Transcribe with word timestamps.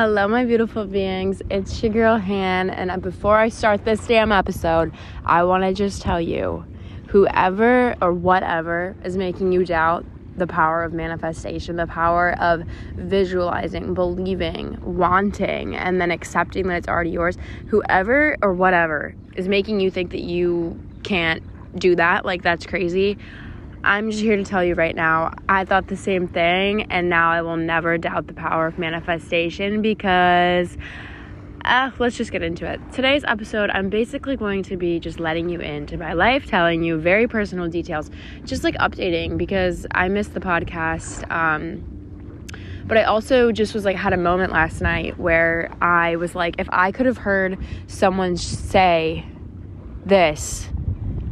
Hello, 0.00 0.26
my 0.26 0.46
beautiful 0.46 0.86
beings. 0.86 1.42
It's 1.50 1.82
your 1.82 1.92
girl 1.92 2.18
Han, 2.18 2.70
and 2.70 2.90
uh, 2.90 2.96
before 2.96 3.36
I 3.36 3.50
start 3.50 3.84
this 3.84 4.06
damn 4.06 4.32
episode, 4.32 4.94
I 5.26 5.44
want 5.44 5.62
to 5.64 5.74
just 5.74 6.00
tell 6.00 6.18
you 6.18 6.64
whoever 7.08 7.94
or 8.00 8.14
whatever 8.14 8.96
is 9.04 9.18
making 9.18 9.52
you 9.52 9.62
doubt 9.66 10.06
the 10.38 10.46
power 10.46 10.84
of 10.84 10.94
manifestation, 10.94 11.76
the 11.76 11.86
power 11.86 12.32
of 12.40 12.62
visualizing, 12.96 13.92
believing, 13.92 14.78
wanting, 14.80 15.76
and 15.76 16.00
then 16.00 16.10
accepting 16.10 16.68
that 16.68 16.78
it's 16.78 16.88
already 16.88 17.10
yours, 17.10 17.36
whoever 17.66 18.38
or 18.40 18.54
whatever 18.54 19.14
is 19.36 19.48
making 19.48 19.80
you 19.80 19.90
think 19.90 20.12
that 20.12 20.22
you 20.22 20.80
can't 21.02 21.42
do 21.78 21.94
that, 21.96 22.24
like 22.24 22.42
that's 22.42 22.64
crazy. 22.64 23.18
I'm 23.82 24.10
just 24.10 24.22
here 24.22 24.36
to 24.36 24.44
tell 24.44 24.62
you 24.62 24.74
right 24.74 24.94
now, 24.94 25.32
I 25.48 25.64
thought 25.64 25.86
the 25.86 25.96
same 25.96 26.28
thing, 26.28 26.82
and 26.92 27.08
now 27.08 27.30
I 27.30 27.40
will 27.40 27.56
never 27.56 27.96
doubt 27.96 28.26
the 28.26 28.34
power 28.34 28.66
of 28.66 28.78
manifestation 28.78 29.82
because. 29.82 30.76
Uh, 31.62 31.90
let's 31.98 32.16
just 32.16 32.32
get 32.32 32.42
into 32.42 32.64
it. 32.64 32.80
Today's 32.90 33.22
episode, 33.24 33.68
I'm 33.68 33.90
basically 33.90 34.34
going 34.34 34.62
to 34.62 34.78
be 34.78 34.98
just 34.98 35.20
letting 35.20 35.50
you 35.50 35.60
into 35.60 35.98
my 35.98 36.14
life, 36.14 36.46
telling 36.46 36.82
you 36.82 36.96
very 36.98 37.28
personal 37.28 37.68
details, 37.68 38.10
just 38.46 38.64
like 38.64 38.74
updating 38.76 39.36
because 39.36 39.86
I 39.90 40.08
missed 40.08 40.32
the 40.32 40.40
podcast. 40.40 41.30
Um, 41.30 41.84
but 42.86 42.96
I 42.96 43.02
also 43.02 43.52
just 43.52 43.74
was 43.74 43.84
like, 43.84 43.94
had 43.94 44.14
a 44.14 44.16
moment 44.16 44.52
last 44.52 44.80
night 44.80 45.18
where 45.18 45.70
I 45.82 46.16
was 46.16 46.34
like, 46.34 46.54
if 46.58 46.66
I 46.72 46.92
could 46.92 47.04
have 47.04 47.18
heard 47.18 47.58
someone 47.88 48.38
say 48.38 49.26
this, 50.06 50.66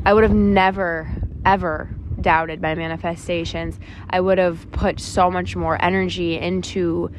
I 0.05 0.12
would 0.12 0.24
have 0.24 0.34
never, 0.34 1.10
ever 1.46 1.97
doubted 2.20 2.60
my 2.60 2.74
manifestations. 2.74 3.78
I 4.10 4.20
would 4.20 4.38
have 4.38 4.70
put 4.72 5.00
so 5.00 5.30
much 5.30 5.56
more 5.56 5.82
energy 5.82 6.38
into 6.38 7.10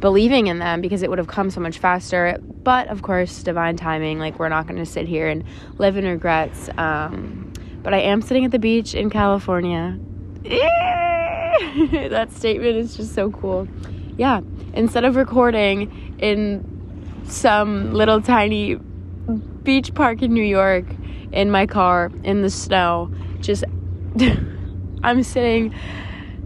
believing 0.00 0.46
in 0.46 0.58
them 0.58 0.80
because 0.80 1.02
it 1.02 1.10
would 1.10 1.18
have 1.18 1.28
come 1.28 1.50
so 1.50 1.60
much 1.60 1.78
faster. 1.78 2.38
But 2.40 2.88
of 2.88 3.02
course, 3.02 3.42
divine 3.42 3.76
timing, 3.76 4.18
like 4.18 4.38
we're 4.38 4.48
not 4.48 4.66
going 4.66 4.78
to 4.78 4.86
sit 4.86 5.06
here 5.06 5.28
and 5.28 5.44
live 5.78 5.96
in 5.96 6.04
regrets. 6.04 6.68
Um, 6.76 7.52
but 7.82 7.94
I 7.94 7.98
am 7.98 8.20
sitting 8.20 8.44
at 8.44 8.50
the 8.50 8.58
beach 8.58 8.94
in 8.94 9.10
California. 9.10 9.98
that 10.44 12.28
statement 12.32 12.76
is 12.76 12.96
just 12.96 13.14
so 13.14 13.30
cool. 13.30 13.68
Yeah, 14.16 14.40
instead 14.74 15.04
of 15.04 15.16
recording 15.16 16.16
in 16.18 16.72
some 17.24 17.92
little 17.92 18.20
tiny 18.20 18.76
beach 19.62 19.92
park 19.94 20.22
in 20.22 20.32
New 20.32 20.44
York 20.44 20.84
in 21.32 21.50
my 21.50 21.66
car 21.66 22.10
in 22.22 22.42
the 22.42 22.50
snow, 22.50 23.10
just 23.40 23.64
I'm 25.02 25.22
sitting 25.22 25.74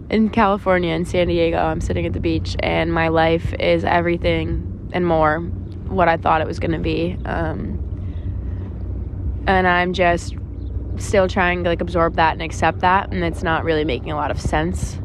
in 0.09 0.29
California 0.29 0.93
in 0.93 1.05
San 1.05 1.27
Diego. 1.27 1.57
I'm 1.57 1.79
sitting 1.79 2.05
at 2.05 2.11
the 2.13 2.19
beach, 2.19 2.55
and 2.59 2.93
my 2.93 3.07
life 3.07 3.53
is 3.53 3.85
everything 3.85 4.89
and 4.93 5.05
more 5.07 5.39
what 5.87 6.09
I 6.09 6.17
thought 6.17 6.41
it 6.41 6.47
was 6.47 6.59
going 6.59 6.71
to 6.71 6.79
be. 6.79 7.17
Um, 7.25 7.77
and 9.47 9.67
I'm 9.67 9.93
just 9.93 10.35
still 10.97 11.29
trying 11.29 11.63
to 11.63 11.69
like 11.69 11.79
absorb 11.81 12.15
that 12.15 12.33
and 12.33 12.41
accept 12.41 12.79
that, 12.79 13.11
and 13.13 13.23
it's 13.23 13.41
not 13.41 13.63
really 13.63 13.85
making 13.85 14.11
a 14.11 14.15
lot 14.15 14.31
of 14.31 14.41
sense. 14.41 14.99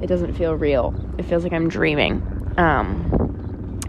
It 0.00 0.06
doesn't 0.06 0.34
feel 0.34 0.54
real. 0.54 0.94
It 1.18 1.24
feels 1.24 1.42
like 1.42 1.52
I'm 1.52 1.68
dreaming. 1.68 2.22
Um, 2.56 3.80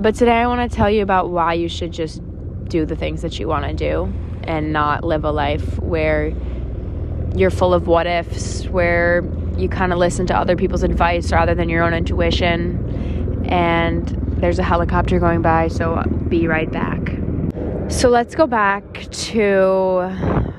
but 0.00 0.14
today 0.14 0.36
I 0.36 0.46
want 0.46 0.70
to 0.70 0.76
tell 0.76 0.90
you 0.90 1.02
about 1.02 1.30
why 1.30 1.54
you 1.54 1.68
should 1.68 1.90
just 1.90 2.22
do 2.68 2.86
the 2.86 2.94
things 2.94 3.22
that 3.22 3.40
you 3.40 3.48
want 3.48 3.64
to 3.66 3.74
do 3.74 4.12
and 4.44 4.72
not 4.72 5.02
live 5.02 5.24
a 5.24 5.32
life 5.32 5.78
where 5.80 6.32
you're 7.36 7.50
full 7.50 7.74
of 7.74 7.86
what 7.86 8.06
ifs, 8.06 8.66
where 8.68 9.22
you 9.56 9.68
kind 9.68 9.92
of 9.92 9.98
listen 9.98 10.26
to 10.26 10.36
other 10.36 10.56
people's 10.56 10.82
advice 10.82 11.32
rather 11.32 11.54
than 11.54 11.68
your 11.68 11.82
own 11.84 11.94
intuition. 11.94 13.44
And 13.48 14.08
there's 14.38 14.58
a 14.58 14.62
helicopter 14.62 15.18
going 15.18 15.42
by, 15.42 15.68
so 15.68 16.02
be 16.28 16.46
right 16.46 16.70
back. 16.70 17.00
So 17.88 18.08
let's 18.08 18.34
go 18.34 18.46
back 18.46 19.08
to 19.10 20.08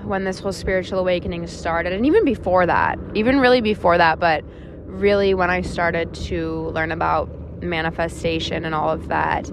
when 0.06 0.24
this 0.24 0.40
whole 0.40 0.54
spiritual 0.54 1.00
awakening 1.00 1.46
started, 1.48 1.92
and 1.92 2.06
even 2.06 2.24
before 2.24 2.66
that, 2.66 2.98
even 3.14 3.40
really 3.40 3.60
before 3.60 3.98
that, 3.98 4.20
but 4.20 4.44
really 4.86 5.34
when 5.34 5.50
I 5.50 5.62
started 5.62 6.14
to 6.14 6.70
learn 6.70 6.92
about 6.92 7.30
manifestation 7.62 8.66
and 8.66 8.74
all 8.74 8.90
of 8.90 9.10
that. 9.10 9.52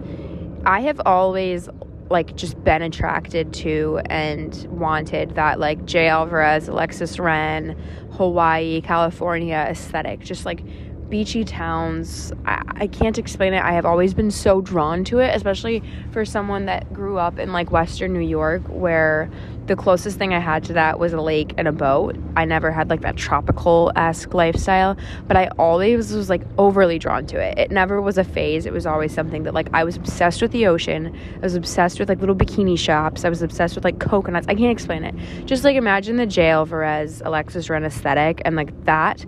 I 0.65 0.81
have 0.81 1.01
always 1.05 1.69
like 2.11 2.37
just 2.37 2.63
been 2.63 2.83
attracted 2.83 3.53
to 3.53 4.01
and 4.07 4.67
wanted 4.71 5.35
that 5.37 5.59
like 5.59 5.85
Jay 5.85 6.09
Alvarrez, 6.09 6.69
Alexis 6.69 7.19
Ren, 7.19 7.77
Hawaii, 8.13 8.81
California 8.81 9.67
aesthetic. 9.69 10.21
Just 10.21 10.45
like 10.45 10.63
beachy 11.15 11.45
towns. 11.45 12.33
I, 12.45 12.61
I 12.67 12.87
can't 12.89 13.19
explain 13.19 13.55
it. 13.55 13.63
I 13.63 13.75
have 13.75 13.87
always 13.87 14.13
been 14.15 14.33
so 14.33 14.61
drawn 14.61 15.05
to 15.05 15.21
it, 15.21 15.33
especially 15.33 15.81
for 16.11 16.25
someone 16.25 16.67
that 16.67 16.93
grew 16.93 17.19
up 17.19 17.39
in 17.39 17.53
like 17.53 17.71
Western 17.71 18.13
New 18.13 18.19
York, 18.19 18.63
where 18.67 19.31
the 19.67 19.77
closest 19.77 20.19
thing 20.19 20.35
I 20.35 20.41
had 20.41 20.65
to 20.65 20.73
that 20.73 20.99
was 20.99 21.13
a 21.13 21.21
lake 21.21 21.55
and 21.57 21.69
a 21.69 21.73
boat. 21.73 22.17
I 22.35 22.47
never 22.47 22.73
had 22.73 22.91
like 22.91 23.03
that 23.03 23.17
tropical 23.17 23.93
esque 23.95 24.35
lifestyle, 24.35 24.97
but 25.29 25.37
I 25.37 25.51
always 25.57 26.13
was 26.13 26.29
like 26.29 26.43
overly 26.59 26.99
drawn 26.99 27.27
to 27.27 27.39
it. 27.39 27.59
It 27.61 27.71
never 27.71 28.03
was 28.03 28.19
a 28.19 28.25
phase. 28.25 28.67
It 28.67 28.73
was 28.73 28.85
always 28.85 29.15
something 29.15 29.45
that 29.45 29.55
like 29.55 29.69
I 29.73 29.85
was 29.85 29.95
obsessed 29.95 30.43
with 30.43 30.51
the 30.51 30.67
ocean. 30.67 31.17
I 31.37 31.39
was 31.39 31.55
obsessed 31.55 32.01
with 32.01 32.09
like 32.09 32.19
little 32.19 32.35
bikini 32.35 32.77
shops. 32.77 33.25
I 33.25 33.29
was 33.29 33.41
obsessed 33.41 33.77
with 33.77 33.85
like 33.85 34.01
coconuts. 34.01 34.49
I 34.49 34.57
can't 34.57 34.73
explain 34.73 35.05
it. 35.05 35.15
Just 35.47 35.63
like 35.63 35.77
imagine 35.77 36.17
the 36.17 36.27
J. 36.27 36.51
Alvarrez, 36.51 37.23
Alexis 37.25 37.71
Ren 37.71 37.85
aesthetic 37.85 38.43
and 38.45 38.57
like 38.57 38.85
that 38.85 39.25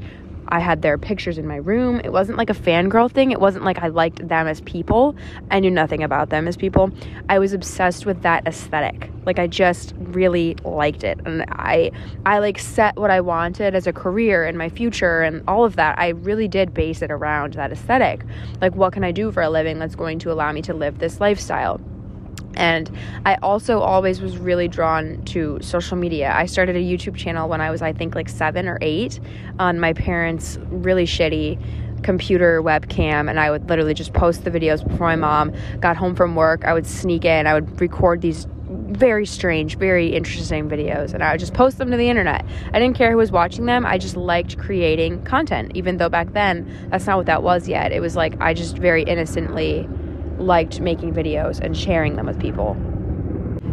I 0.49 0.61
had 0.61 0.83
their 0.83 0.99
pictures 0.99 1.39
in 1.39 1.47
my 1.47 1.57
room. 1.57 2.01
It 2.05 2.13
wasn't 2.13 2.39
like 2.39 2.51
a 2.51 2.55
fangirl 2.55 3.11
thing. 3.11 3.31
It 3.31 3.41
wasn't 3.41 3.65
like 3.65 3.79
I 3.79 3.89
liked 3.89 4.27
them 4.27 4.47
as 4.47 4.61
people. 4.63 5.17
I 5.51 5.61
knew 5.61 5.71
nothing 5.71 6.03
about 6.03 6.31
them 6.31 6.47
as 6.47 6.57
people. 6.57 6.91
I 7.29 7.39
was 7.39 7.53
obsessed 7.53 8.07
with 8.07 8.23
that 8.23 8.47
aesthetic. 8.47 9.11
Like 9.25 9.39
I 9.39 9.47
just 9.47 9.95
really 9.99 10.57
liked 10.65 11.05
it. 11.05 11.19
And 11.25 11.45
I 11.49 11.91
I 12.25 12.39
like 12.39 12.59
set 12.59 12.97
what 12.97 13.11
I 13.11 13.21
wanted 13.21 13.75
as 13.75 13.87
a 13.87 13.93
career 13.93 14.45
and 14.45 14.57
my 14.57 14.69
future 14.69 15.23
and 15.23 15.43
all 15.49 15.65
of 15.65 15.77
that. 15.77 15.99
I 15.99 16.09
really 16.09 16.49
did 16.49 16.73
base 16.73 17.03
it 17.03 17.11
around 17.11 17.55
that 17.55 17.73
aesthetic. 17.73 18.25
Like 18.61 18.75
what 18.75 18.93
can 18.93 19.05
I 19.05 19.13
do 19.13 19.33
for 19.33 19.43
a 19.43 19.51
living 19.51 19.79
that's 19.79 19.97
going 19.97 20.19
to 20.21 20.33
allow 20.33 20.53
me 20.53 20.63
to 20.63 20.75
live 20.75 20.99
this 20.99 21.21
lifestyle? 21.21 21.81
And 22.57 22.91
I 23.25 23.37
also 23.43 23.81
always 23.81 24.21
was 24.21 24.39
really 24.39 24.69
drawn 24.69 25.23
to 25.27 25.59
social 25.61 25.97
media. 25.97 26.33
I 26.35 26.47
started 26.47 26.77
a 26.77 26.81
YouTube 26.81 27.17
channel 27.17 27.49
when 27.49 27.61
I 27.61 27.71
was, 27.71 27.83
I 27.83 27.93
think, 27.93 28.15
like 28.15 28.29
seven 28.29 28.69
or 28.69 28.79
eight 28.81 29.21
on 29.59 29.79
my 29.79 29.93
parents' 29.93 30.59
really 30.63 31.05
shitty 31.05 31.59
computer 32.03 32.63
webcam 32.63 33.29
and 33.29 33.41
I 33.41 33.51
would 33.51 33.69
literally 33.69 33.95
just 33.95 34.13
post 34.13 34.45
the 34.45 34.51
videos 34.51 34.87
before 34.87 35.09
my 35.09 35.17
mom 35.17 35.53
got 35.81 35.97
home 35.97 36.15
from 36.15 36.37
work. 36.37 36.65
I 36.65 36.73
would 36.73 36.87
sneak 36.87 37.25
in, 37.25 37.47
I 37.47 37.55
would 37.55 37.81
record 37.81 38.21
these 38.21 38.47
very 38.69 39.27
strange, 39.27 39.77
very 39.77 40.09
interesting 40.15 40.69
videos 40.69 41.15
and 41.15 41.23
I 41.23 41.33
would 41.33 41.41
just 41.41 41.55
post 41.55 41.79
them 41.79 41.91
to 41.91 41.97
the 41.97 42.09
internet. 42.09 42.45
I 42.73 42.79
didn't 42.79 42.97
care 42.97 43.11
who 43.11 43.17
was 43.17 43.33
watching 43.33 43.67
them. 43.67 43.87
I 43.87 43.99
just 43.99 44.17
liked 44.17 44.59
creating 44.59 45.23
content, 45.25 45.73
even 45.75 45.97
though 45.97 46.09
back 46.09 46.33
then 46.33 46.89
that's 46.91 47.07
not 47.07 47.17
what 47.17 47.27
that 47.27 47.43
was 47.43 47.69
yet. 47.69 47.93
It 47.93 48.01
was 48.01 48.17
like 48.17 48.41
I 48.41 48.55
just 48.55 48.79
very 48.79 49.03
innocently 49.03 49.89
liked 50.39 50.81
making 50.81 51.15
videos 51.15 51.61
and 51.61 51.77
sharing 51.77 52.17
them 52.17 52.27
with 52.27 52.41
people. 52.41 52.77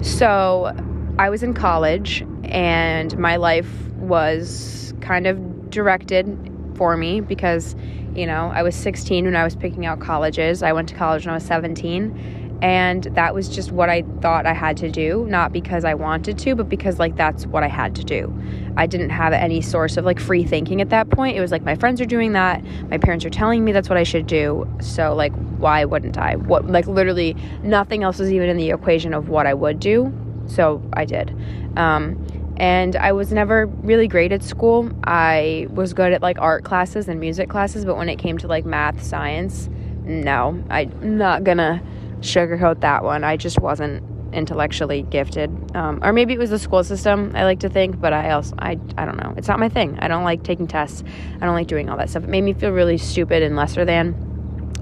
So 0.01 0.75
I 1.17 1.29
was 1.29 1.43
in 1.43 1.53
college 1.53 2.25
and 2.43 3.17
my 3.17 3.35
life 3.35 3.69
was 3.97 4.93
kind 5.01 5.27
of 5.27 5.69
directed 5.69 6.51
for 6.75 6.97
me 6.97 7.21
because, 7.21 7.75
you 8.15 8.25
know, 8.25 8.51
I 8.53 8.63
was 8.63 8.75
16 8.75 9.25
when 9.25 9.35
I 9.35 9.43
was 9.43 9.55
picking 9.55 9.85
out 9.85 9.99
colleges. 9.99 10.63
I 10.63 10.73
went 10.73 10.89
to 10.89 10.95
college 10.95 11.25
when 11.25 11.31
I 11.31 11.35
was 11.35 11.45
17 11.45 12.43
and 12.63 13.03
that 13.15 13.35
was 13.35 13.49
just 13.49 13.73
what 13.73 13.89
I 13.89 14.03
thought 14.21 14.45
I 14.45 14.53
had 14.53 14.77
to 14.77 14.89
do, 14.89 15.25
not 15.27 15.51
because 15.51 15.83
I 15.83 15.95
wanted 15.95 16.37
to, 16.39 16.55
but 16.55 16.69
because 16.69 16.97
like 16.97 17.17
that's 17.17 17.45
what 17.45 17.61
I 17.61 17.67
had 17.67 17.93
to 17.95 18.05
do. 18.05 18.33
I 18.77 18.87
didn't 18.87 19.09
have 19.09 19.33
any 19.33 19.61
source 19.61 19.97
of 19.97 20.05
like 20.05 20.17
free 20.17 20.45
thinking 20.45 20.79
at 20.79 20.89
that 20.89 21.09
point. 21.09 21.35
It 21.35 21.41
was 21.41 21.51
like 21.51 21.63
my 21.63 21.75
friends 21.75 21.99
are 21.99 22.05
doing 22.05 22.31
that, 22.33 22.63
my 22.89 22.97
parents 22.97 23.25
are 23.25 23.29
telling 23.29 23.65
me 23.65 23.73
that's 23.73 23.89
what 23.89 23.97
I 23.97 24.03
should 24.03 24.27
do. 24.27 24.65
So 24.79 25.13
like 25.13 25.33
why 25.63 25.85
wouldn't 25.85 26.17
I? 26.17 26.35
What 26.35 26.67
like 26.67 26.85
literally 26.85 27.35
nothing 27.63 28.03
else 28.03 28.19
was 28.19 28.31
even 28.31 28.49
in 28.49 28.57
the 28.57 28.69
equation 28.69 29.13
of 29.13 29.29
what 29.29 29.47
I 29.47 29.53
would 29.53 29.79
do. 29.79 30.13
So 30.45 30.83
I 30.93 31.05
did. 31.05 31.35
Um, 31.77 32.23
and 32.57 32.95
I 32.95 33.13
was 33.13 33.31
never 33.31 33.65
really 33.65 34.07
great 34.07 34.31
at 34.31 34.43
school. 34.43 34.91
I 35.05 35.67
was 35.71 35.93
good 35.93 36.13
at 36.13 36.21
like 36.21 36.37
art 36.39 36.63
classes 36.63 37.07
and 37.07 37.19
music 37.19 37.49
classes, 37.49 37.85
but 37.85 37.97
when 37.97 38.09
it 38.09 38.17
came 38.17 38.37
to 38.39 38.47
like 38.47 38.65
math, 38.65 39.01
science, 39.01 39.69
no, 40.03 40.63
I'm 40.69 41.17
not 41.17 41.43
gonna 41.43 41.81
sugarcoat 42.19 42.81
that 42.81 43.03
one. 43.03 43.23
I 43.23 43.37
just 43.37 43.59
wasn't 43.59 44.03
intellectually 44.33 45.03
gifted, 45.03 45.49
um, 45.75 45.99
or 46.03 46.11
maybe 46.11 46.33
it 46.33 46.39
was 46.39 46.49
the 46.49 46.59
school 46.59 46.83
system. 46.83 47.31
I 47.35 47.43
like 47.45 47.59
to 47.61 47.69
think, 47.69 47.99
but 47.99 48.13
I 48.13 48.31
also 48.31 48.55
I 48.59 48.77
I 48.97 49.05
don't 49.05 49.17
know. 49.17 49.33
It's 49.37 49.47
not 49.47 49.59
my 49.59 49.69
thing. 49.69 49.97
I 49.99 50.07
don't 50.07 50.23
like 50.23 50.43
taking 50.43 50.67
tests. 50.67 51.03
I 51.41 51.45
don't 51.45 51.55
like 51.55 51.67
doing 51.67 51.89
all 51.89 51.97
that 51.97 52.09
stuff. 52.09 52.23
It 52.23 52.29
made 52.29 52.41
me 52.41 52.53
feel 52.53 52.71
really 52.71 52.97
stupid 52.97 53.41
and 53.41 53.55
lesser 53.55 53.85
than. 53.85 54.32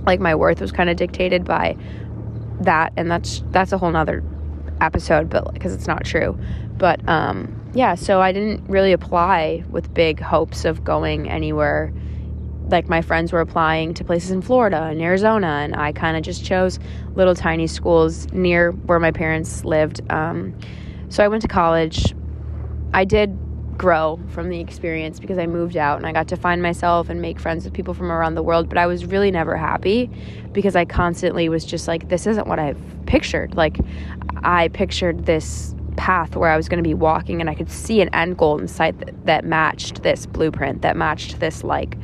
Like 0.06 0.19
my 0.19 0.36
worth 0.36 0.62
was 0.62 0.71
kind 0.71 0.89
of 0.89 0.98
dictated 0.98 1.45
by 1.45 1.77
that, 2.62 2.94
and 2.98 3.09
that's 3.09 3.44
that's 3.51 3.71
a 3.71 3.77
whole 3.77 3.92
nother 3.92 4.24
episode, 4.80 5.30
but 5.30 5.53
because 5.53 5.74
it's 5.74 5.88
not 5.88 6.03
true. 6.06 6.38
But 6.77 7.07
um, 7.07 7.71
yeah, 7.74 7.95
so 7.95 8.21
I 8.21 8.31
didn't 8.31 8.68
really 8.69 8.92
apply 8.92 9.63
with 9.69 9.94
big 9.94 10.19
hopes 10.19 10.65
of 10.65 10.83
going 10.83 11.30
anywhere 11.30 11.94
like 12.71 12.88
my 12.88 13.01
friends 13.01 13.31
were 13.33 13.42
applying 13.42 13.94
to 13.95 14.03
places 14.03 14.31
in 14.31 14.42
Florida 14.42 14.83
and 14.83 15.01
Arizona, 15.01 15.48
and 15.48 15.75
I 15.75 15.92
kind 15.92 16.18
of 16.18 16.24
just 16.24 16.44
chose 16.44 16.80
little 17.15 17.36
tiny 17.36 17.68
schools 17.68 18.31
near 18.31 18.71
where 18.71 19.00
my 19.00 19.12
parents 19.12 19.65
lived. 19.65 20.01
Um, 20.09 20.57
so 21.09 21.24
I 21.24 21.27
went 21.27 21.42
to 21.42 21.48
college. 21.48 22.15
I 22.94 23.06
did 23.06 23.38
grow 23.81 24.19
from 24.30 24.50
the 24.50 24.60
experience 24.60 25.19
because 25.19 25.39
I 25.39 25.48
moved 25.48 25.75
out 25.75 25.98
and 25.98 26.06
I 26.06 26.12
got 26.12 26.28
to 26.28 26.38
find 26.38 26.62
myself 26.62 27.10
and 27.10 27.19
make 27.19 27.39
friends 27.39 27.66
with 27.66 27.74
people 27.74 27.95
from 27.95 28.12
around 28.12 28.36
the 28.36 28.44
world, 28.44 28.69
but 28.69 28.78
I 28.78 28.86
was 28.86 29.06
really 29.06 29.31
never 29.31 29.57
happy 29.57 30.07
because 30.51 30.75
I 30.75 30.86
constantly 30.86 31.50
was 31.50 31.66
just 31.66 31.88
like, 31.88 32.07
this 32.07 32.28
isn't 32.28 32.45
what 32.45 32.60
I've 32.60 32.80
pictured. 33.07 33.56
Like, 33.56 33.80
I 34.44 34.68
pictured 34.68 35.25
this 35.25 35.74
path 35.98 36.36
where 36.36 36.51
I 36.51 36.57
was 36.57 36.69
going 36.69 36.78
to 36.78 36.88
be 36.88 36.94
walking 36.94 37.42
and 37.42 37.50
I 37.50 37.56
could 37.56 37.72
see 37.72 38.01
an 38.01 38.13
end 38.13 38.38
goal 38.38 38.60
in 38.60 38.68
sight 38.68 39.00
that, 39.00 39.25
that 39.25 39.45
matched 39.45 40.04
this 40.04 40.27
blueprint, 40.27 40.84
that 40.84 40.95
matched 40.95 41.39
this 41.39 41.63
like 41.63 41.98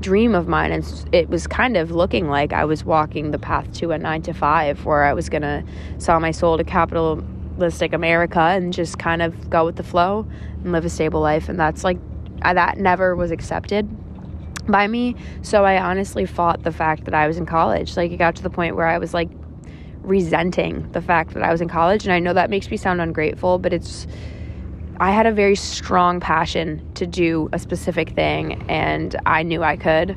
dream 0.00 0.34
of 0.34 0.48
mine. 0.48 0.72
And 0.72 1.08
it 1.12 1.28
was 1.28 1.46
kind 1.46 1.76
of 1.76 1.90
looking 1.90 2.30
like 2.30 2.54
I 2.54 2.64
was 2.64 2.82
walking 2.82 3.30
the 3.30 3.38
path 3.38 3.70
to 3.74 3.90
a 3.90 3.98
nine 3.98 4.22
to 4.22 4.32
five 4.32 4.86
where 4.86 5.04
I 5.04 5.12
was 5.12 5.28
going 5.28 5.42
to 5.42 5.62
sell 5.98 6.18
my 6.18 6.30
soul 6.30 6.56
to 6.56 6.64
capitalistic 7.60 7.92
America 7.92 8.40
and 8.40 8.72
just 8.72 8.98
kind 8.98 9.20
of 9.20 9.50
go 9.50 9.66
with 9.66 9.76
the 9.76 9.82
flow 9.82 10.26
and 10.64 10.72
live 10.72 10.86
a 10.86 10.88
stable 10.88 11.20
life. 11.20 11.48
And 11.50 11.60
that's 11.60 11.84
like, 11.84 11.98
that 12.42 12.78
never 12.78 13.14
was 13.14 13.30
accepted 13.30 13.86
by 14.66 14.86
me. 14.86 15.14
So 15.42 15.66
I 15.66 15.78
honestly 15.78 16.24
fought 16.24 16.62
the 16.62 16.72
fact 16.72 17.04
that 17.04 17.12
I 17.12 17.26
was 17.26 17.36
in 17.36 17.44
college. 17.44 17.98
Like, 17.98 18.12
it 18.12 18.16
got 18.16 18.34
to 18.36 18.42
the 18.42 18.48
point 18.48 18.76
where 18.76 18.86
I 18.86 18.96
was 18.96 19.12
like, 19.12 19.28
resenting 20.02 20.90
the 20.92 21.02
fact 21.02 21.34
that 21.34 21.42
I 21.42 21.52
was 21.52 21.60
in 21.60 21.68
college. 21.68 22.04
And 22.04 22.12
I 22.14 22.18
know 22.18 22.32
that 22.32 22.48
makes 22.48 22.70
me 22.70 22.78
sound 22.78 23.02
ungrateful, 23.02 23.58
but 23.58 23.74
it's, 23.74 24.06
I 24.98 25.10
had 25.10 25.26
a 25.26 25.32
very 25.32 25.54
strong 25.54 26.18
passion 26.18 26.80
to 26.94 27.06
do 27.06 27.50
a 27.52 27.58
specific 27.58 28.10
thing, 28.10 28.64
and 28.70 29.14
I 29.26 29.42
knew 29.42 29.62
I 29.62 29.76
could. 29.76 30.16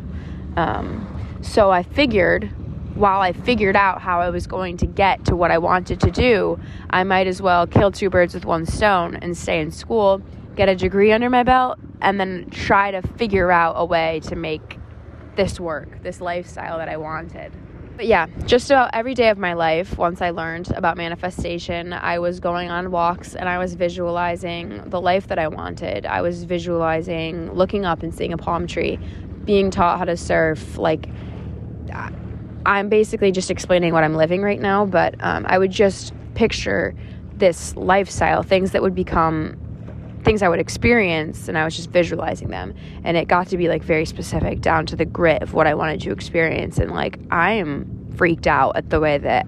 Um, 0.55 1.05
so 1.41 1.71
I 1.71 1.83
figured, 1.83 2.49
while 2.95 3.21
I 3.21 3.33
figured 3.33 3.75
out 3.75 4.01
how 4.01 4.21
I 4.21 4.29
was 4.29 4.47
going 4.47 4.77
to 4.77 4.85
get 4.85 5.25
to 5.25 5.35
what 5.35 5.51
I 5.51 5.57
wanted 5.57 5.99
to 6.01 6.11
do, 6.11 6.59
I 6.89 7.03
might 7.03 7.27
as 7.27 7.41
well 7.41 7.65
kill 7.65 7.91
two 7.91 8.09
birds 8.09 8.33
with 8.33 8.45
one 8.45 8.65
stone 8.65 9.15
and 9.15 9.37
stay 9.37 9.59
in 9.59 9.71
school, 9.71 10.21
get 10.55 10.69
a 10.69 10.75
degree 10.75 11.11
under 11.11 11.29
my 11.29 11.43
belt, 11.43 11.79
and 12.01 12.19
then 12.19 12.49
try 12.51 12.91
to 12.91 13.01
figure 13.01 13.51
out 13.51 13.73
a 13.77 13.85
way 13.85 14.21
to 14.25 14.35
make 14.35 14.79
this 15.35 15.59
work, 15.59 16.03
this 16.03 16.21
lifestyle 16.21 16.77
that 16.77 16.89
I 16.89 16.97
wanted. 16.97 17.51
But 17.95 18.07
yeah, 18.07 18.27
just 18.45 18.71
about 18.71 18.89
every 18.93 19.13
day 19.13 19.29
of 19.29 19.37
my 19.37 19.53
life, 19.53 19.97
once 19.97 20.21
I 20.21 20.31
learned 20.31 20.71
about 20.71 20.97
manifestation, 20.97 21.93
I 21.93 22.19
was 22.19 22.39
going 22.39 22.71
on 22.71 22.89
walks 22.89 23.35
and 23.35 23.47
I 23.47 23.59
was 23.59 23.75
visualizing 23.75 24.89
the 24.89 24.99
life 24.99 25.27
that 25.27 25.37
I 25.37 25.47
wanted. 25.47 26.05
I 26.07 26.21
was 26.21 26.43
visualizing 26.43 27.53
looking 27.53 27.85
up 27.85 28.01
and 28.01 28.13
seeing 28.13 28.33
a 28.33 28.37
palm 28.37 28.65
tree, 28.65 28.99
being 29.45 29.69
taught 29.69 29.99
how 29.99 30.05
to 30.05 30.17
surf. 30.17 30.77
Like, 30.77 31.07
I'm 32.65 32.89
basically 32.89 33.31
just 33.31 33.51
explaining 33.51 33.93
what 33.93 34.03
I'm 34.03 34.15
living 34.15 34.41
right 34.41 34.59
now, 34.59 34.85
but 34.85 35.15
um, 35.19 35.45
I 35.47 35.57
would 35.57 35.71
just 35.71 36.13
picture 36.35 36.95
this 37.35 37.75
lifestyle, 37.75 38.43
things 38.43 38.71
that 38.71 38.81
would 38.81 38.95
become 38.95 39.57
things 40.23 40.41
I 40.41 40.47
would 40.47 40.59
experience, 40.59 41.47
and 41.47 41.57
I 41.57 41.65
was 41.65 41.75
just 41.75 41.89
visualizing 41.89 42.49
them. 42.49 42.73
And 43.03 43.17
it 43.17 43.27
got 43.27 43.47
to 43.47 43.57
be 43.57 43.67
like 43.67 43.83
very 43.83 44.05
specific 44.05 44.61
down 44.61 44.85
to 44.87 44.95
the 44.95 45.05
grit 45.05 45.41
of 45.41 45.53
what 45.53 45.67
I 45.67 45.73
wanted 45.73 46.01
to 46.01 46.11
experience. 46.11 46.77
And 46.77 46.91
like, 46.91 47.19
I 47.29 47.53
am 47.53 48.07
freaked 48.15 48.47
out 48.47 48.77
at 48.77 48.89
the 48.89 48.99
way 48.99 49.17
that 49.17 49.45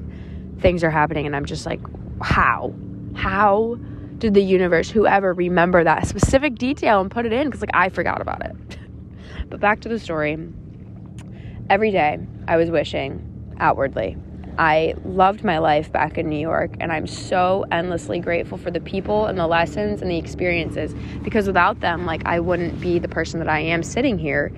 things 0.60 0.84
are 0.84 0.90
happening. 0.90 1.26
And 1.26 1.36
I'm 1.36 1.46
just 1.46 1.66
like, 1.66 1.80
how? 2.22 2.74
How 3.16 3.78
did 4.18 4.34
the 4.34 4.44
universe, 4.44 4.90
whoever, 4.90 5.34
remember 5.34 5.84
that 5.84 6.08
specific 6.08 6.56
detail 6.56 7.00
and 7.00 7.10
put 7.10 7.26
it 7.26 7.32
in? 7.32 7.48
Because 7.48 7.62
like, 7.62 7.72
I 7.74 7.90
forgot 7.90 8.22
about 8.22 8.46
it. 8.46 8.56
but 9.50 9.60
back 9.60 9.82
to 9.82 9.90
the 9.90 10.00
story. 10.00 10.38
Every 11.70 11.92
day, 11.92 12.20
I 12.48 12.58
was 12.58 12.70
wishing 12.70 13.56
outwardly 13.60 14.18
I 14.58 14.94
loved 15.04 15.44
my 15.44 15.58
life 15.58 15.92
back 15.92 16.18
in 16.18 16.30
New 16.30 16.40
York, 16.40 16.76
and 16.80 16.92
I'm 16.92 17.08
so 17.08 17.66
endlessly 17.72 18.20
grateful 18.20 18.58
for 18.58 18.72
the 18.72 18.80
people 18.80 19.26
and 19.26 19.38
the 19.38 19.48
lessons 19.48 20.02
and 20.02 20.10
the 20.10 20.18
experiences 20.18 20.94
because 21.24 21.48
without 21.48 21.82
them, 21.82 22.06
like, 22.06 22.26
I 22.26 22.40
wouldn't 22.40 22.80
be 22.80 23.00
the 23.00 23.08
person 23.08 23.40
that 23.40 23.50
I 23.50 23.60
am 23.60 23.84
sitting 23.84 24.18
here 24.18 24.52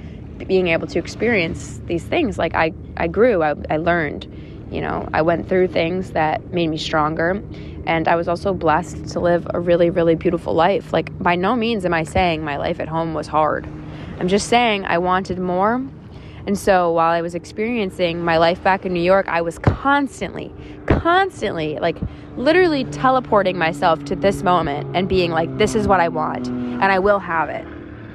being 0.45 0.67
able 0.67 0.85
to 0.87 0.99
experience 0.99 1.81
these 1.87 2.03
things. 2.03 2.37
Like, 2.37 2.53
I, 2.53 2.73
I 2.95 3.07
grew, 3.07 3.41
I, 3.41 3.55
I 3.71 3.77
learned, 3.77 4.27
you 4.71 4.81
know, 4.81 5.09
I 5.13 5.23
went 5.23 5.49
through 5.49 5.69
things 5.69 6.11
that 6.11 6.53
made 6.53 6.67
me 6.67 6.77
stronger, 6.77 7.41
and 7.87 8.07
I 8.07 8.15
was 8.15 8.27
also 8.27 8.53
blessed 8.53 9.07
to 9.09 9.19
live 9.19 9.47
a 9.51 9.59
really, 9.59 9.89
really 9.89 10.15
beautiful 10.15 10.53
life. 10.53 10.93
Like, 10.93 11.17
by 11.17 11.35
no 11.35 11.55
means 11.55 11.85
am 11.85 11.93
I 11.93 12.03
saying 12.03 12.43
my 12.43 12.57
life 12.57 12.79
at 12.79 12.87
home 12.87 13.15
was 13.15 13.25
hard. 13.25 13.65
I'm 14.19 14.27
just 14.27 14.47
saying 14.47 14.85
I 14.85 14.99
wanted 14.99 15.39
more 15.39 15.87
and 16.47 16.57
so 16.57 16.93
while 16.93 17.11
I 17.11 17.21
was 17.21 17.35
experiencing 17.35 18.23
my 18.23 18.37
life 18.37 18.63
back 18.63 18.85
in 18.85 18.93
New 18.93 19.01
York, 19.01 19.27
I 19.27 19.41
was 19.41 19.59
constantly, 19.59 20.53
constantly, 20.85 21.77
like 21.77 21.97
literally 22.37 22.85
teleporting 22.85 23.57
myself 23.57 24.05
to 24.05 24.15
this 24.15 24.43
moment 24.43 24.95
and 24.95 25.09
being 25.09 25.31
like, 25.31 25.57
this 25.57 25.75
is 25.75 25.89
what 25.89 25.99
I 25.99 26.07
want 26.07 26.47
and 26.47 26.85
I 26.85 26.99
will 26.99 27.19
have 27.19 27.49
it. 27.49 27.65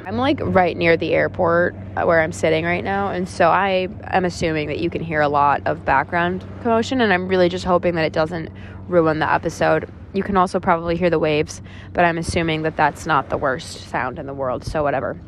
I'm 0.06 0.17
like 0.17 0.40
right 0.43 0.75
near 0.76 0.96
the 0.96 1.12
airport 1.12 1.76
uh, 1.96 2.05
where 2.05 2.23
I'm 2.23 2.32
sitting 2.32 2.64
right 2.64 2.82
now. 2.82 3.11
And 3.11 3.29
so 3.29 3.50
I 3.50 3.88
am 4.05 4.25
assuming 4.25 4.67
that 4.69 4.78
you 4.78 4.88
can 4.88 5.02
hear 5.02 5.20
a 5.20 5.28
lot 5.28 5.61
of 5.67 5.85
background 5.85 6.43
commotion. 6.62 7.02
And 7.02 7.12
I'm 7.12 7.28
really 7.28 7.50
just 7.50 7.67
hoping 7.67 7.96
that 7.96 8.05
it 8.06 8.14
doesn't 8.14 8.49
ruin 8.88 9.19
the 9.19 9.31
episode. 9.31 9.93
You 10.14 10.23
can 10.23 10.38
also 10.38 10.58
probably 10.58 10.96
hear 10.96 11.11
the 11.11 11.19
waves, 11.19 11.61
but 11.93 12.06
I'm 12.06 12.17
assuming 12.17 12.62
that 12.62 12.76
that's 12.76 13.05
not 13.05 13.28
the 13.28 13.37
worst 13.37 13.88
sound 13.88 14.19
in 14.19 14.26
the 14.26 14.35
world. 14.35 14.64
So, 14.64 14.82
whatever. 14.82 15.20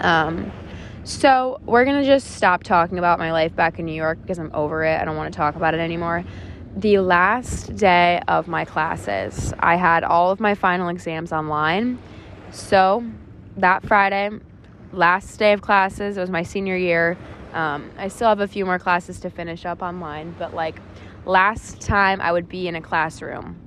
Um, 0.00 0.52
so, 1.04 1.60
we're 1.64 1.84
going 1.84 2.00
to 2.00 2.06
just 2.06 2.32
stop 2.32 2.62
talking 2.62 2.96
about 2.96 3.18
my 3.18 3.32
life 3.32 3.56
back 3.56 3.80
in 3.80 3.86
New 3.86 3.94
York 3.94 4.20
because 4.22 4.38
I'm 4.38 4.52
over 4.54 4.84
it. 4.84 5.00
I 5.00 5.04
don't 5.04 5.16
want 5.16 5.32
to 5.32 5.36
talk 5.36 5.56
about 5.56 5.74
it 5.74 5.80
anymore. 5.80 6.24
The 6.76 6.98
last 6.98 7.74
day 7.74 8.22
of 8.28 8.46
my 8.46 8.64
classes, 8.64 9.52
I 9.58 9.74
had 9.74 10.04
all 10.04 10.30
of 10.30 10.38
my 10.38 10.54
final 10.54 10.88
exams 10.88 11.32
online. 11.32 11.98
So, 12.52 13.04
that 13.56 13.84
Friday, 13.84 14.30
last 14.92 15.38
day 15.38 15.52
of 15.52 15.60
classes, 15.60 16.16
it 16.16 16.20
was 16.20 16.30
my 16.30 16.44
senior 16.44 16.76
year. 16.76 17.18
Um, 17.52 17.90
I 17.98 18.06
still 18.06 18.28
have 18.28 18.40
a 18.40 18.48
few 18.48 18.64
more 18.64 18.78
classes 18.78 19.18
to 19.20 19.30
finish 19.30 19.66
up 19.66 19.82
online, 19.82 20.34
but 20.38 20.54
like 20.54 20.80
last 21.26 21.80
time 21.80 22.20
I 22.20 22.30
would 22.30 22.48
be 22.48 22.68
in 22.68 22.76
a 22.76 22.80
classroom, 22.80 23.58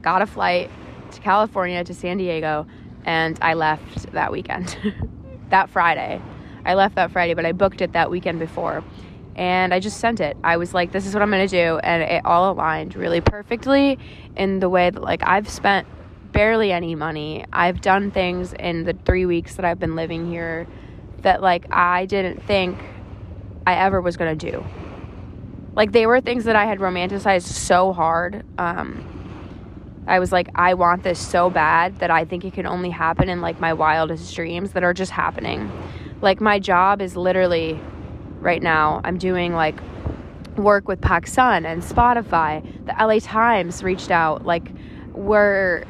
got 0.00 0.22
a 0.22 0.26
flight 0.26 0.70
to 1.10 1.20
California 1.20 1.82
to 1.82 1.92
San 1.92 2.16
Diego, 2.16 2.66
and 3.04 3.38
I 3.42 3.54
left 3.54 4.12
that 4.12 4.30
weekend. 4.30 4.76
that 5.52 5.70
Friday. 5.70 6.20
I 6.64 6.74
left 6.74 6.96
that 6.96 7.12
Friday, 7.12 7.34
but 7.34 7.46
I 7.46 7.52
booked 7.52 7.80
it 7.80 7.92
that 7.92 8.10
weekend 8.10 8.40
before. 8.40 8.84
And 9.34 9.72
I 9.72 9.80
just 9.80 9.98
sent 9.98 10.20
it. 10.20 10.36
I 10.44 10.58
was 10.58 10.74
like, 10.74 10.92
this 10.92 11.06
is 11.06 11.14
what 11.14 11.22
I'm 11.22 11.30
going 11.30 11.48
to 11.48 11.50
do. 11.50 11.78
And 11.78 12.02
it 12.02 12.26
all 12.26 12.52
aligned 12.52 12.94
really 12.94 13.20
perfectly 13.20 13.98
in 14.36 14.60
the 14.60 14.68
way 14.68 14.90
that, 14.90 15.00
like, 15.00 15.22
I've 15.22 15.48
spent 15.48 15.86
barely 16.32 16.70
any 16.72 16.94
money. 16.94 17.46
I've 17.52 17.80
done 17.80 18.10
things 18.10 18.52
in 18.52 18.84
the 18.84 18.92
three 18.92 19.24
weeks 19.24 19.54
that 19.56 19.64
I've 19.64 19.78
been 19.78 19.96
living 19.96 20.28
here 20.28 20.66
that, 21.22 21.40
like, 21.40 21.66
I 21.72 22.04
didn't 22.06 22.42
think 22.42 22.78
I 23.66 23.74
ever 23.76 24.00
was 24.00 24.16
going 24.16 24.36
to 24.36 24.50
do. 24.50 24.64
Like, 25.74 25.92
they 25.92 26.06
were 26.06 26.20
things 26.20 26.44
that 26.44 26.56
I 26.56 26.66
had 26.66 26.78
romanticized 26.78 27.44
so 27.44 27.92
hard. 27.92 28.44
Um, 28.58 29.11
I 30.06 30.18
was 30.18 30.32
like, 30.32 30.48
I 30.54 30.74
want 30.74 31.04
this 31.04 31.18
so 31.18 31.48
bad 31.48 31.98
that 31.98 32.10
I 32.10 32.24
think 32.24 32.44
it 32.44 32.52
can 32.52 32.66
only 32.66 32.90
happen 32.90 33.28
in 33.28 33.40
like 33.40 33.60
my 33.60 33.72
wildest 33.72 34.34
dreams 34.34 34.72
that 34.72 34.82
are 34.82 34.94
just 34.94 35.12
happening. 35.12 35.70
Like, 36.20 36.40
my 36.40 36.58
job 36.58 37.00
is 37.00 37.16
literally 37.16 37.80
right 38.40 38.62
now, 38.62 39.00
I'm 39.04 39.18
doing 39.18 39.54
like 39.54 39.76
work 40.56 40.88
with 40.88 41.00
PacSun 41.00 41.64
and 41.64 41.82
Spotify. 41.82 42.62
The 42.86 42.94
LA 43.04 43.18
Times 43.20 43.82
reached 43.82 44.10
out, 44.10 44.44
like, 44.44 44.68
where 45.12 45.84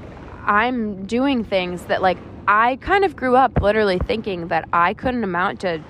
I'm 0.45 1.07
doing 1.07 1.45
things 1.45 1.85
that, 1.87 2.03
like, 2.03 2.19
I 2.47 2.77
kind 2.77 3.05
of 3.05 3.17
grew 3.17 3.37
up 3.37 3.61
literally 3.61 3.99
thinking 3.99 4.49
that 4.49 4.69
I 4.73 4.95
couldn't 4.95 5.25
amount 5.25 5.61
to 5.61 5.83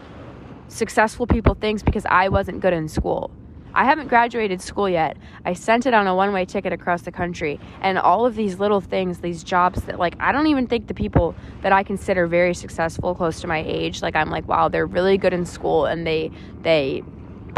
successful 0.68 1.26
people 1.26 1.54
things 1.54 1.82
because 1.82 2.06
I 2.06 2.28
wasn't 2.28 2.60
good 2.60 2.72
in 2.72 2.88
school. 2.88 3.30
I 3.74 3.84
haven't 3.84 4.08
graduated 4.08 4.60
school 4.60 4.88
yet. 4.88 5.16
I 5.44 5.54
sent 5.54 5.86
it 5.86 5.94
on 5.94 6.06
a 6.06 6.14
one 6.14 6.32
way 6.32 6.44
ticket 6.44 6.72
across 6.72 7.02
the 7.02 7.12
country. 7.12 7.58
And 7.80 7.98
all 7.98 8.26
of 8.26 8.34
these 8.34 8.58
little 8.58 8.80
things, 8.80 9.18
these 9.18 9.42
jobs 9.42 9.82
that, 9.82 9.98
like, 9.98 10.14
I 10.20 10.32
don't 10.32 10.46
even 10.46 10.66
think 10.66 10.88
the 10.88 10.94
people 10.94 11.34
that 11.62 11.72
I 11.72 11.82
consider 11.82 12.26
very 12.26 12.54
successful 12.54 13.14
close 13.14 13.40
to 13.40 13.46
my 13.46 13.64
age, 13.66 14.02
like, 14.02 14.16
I'm 14.16 14.30
like, 14.30 14.46
wow, 14.46 14.68
they're 14.68 14.86
really 14.86 15.18
good 15.18 15.32
in 15.32 15.46
school 15.46 15.86
and 15.86 16.06
they, 16.06 16.30
they, 16.62 17.02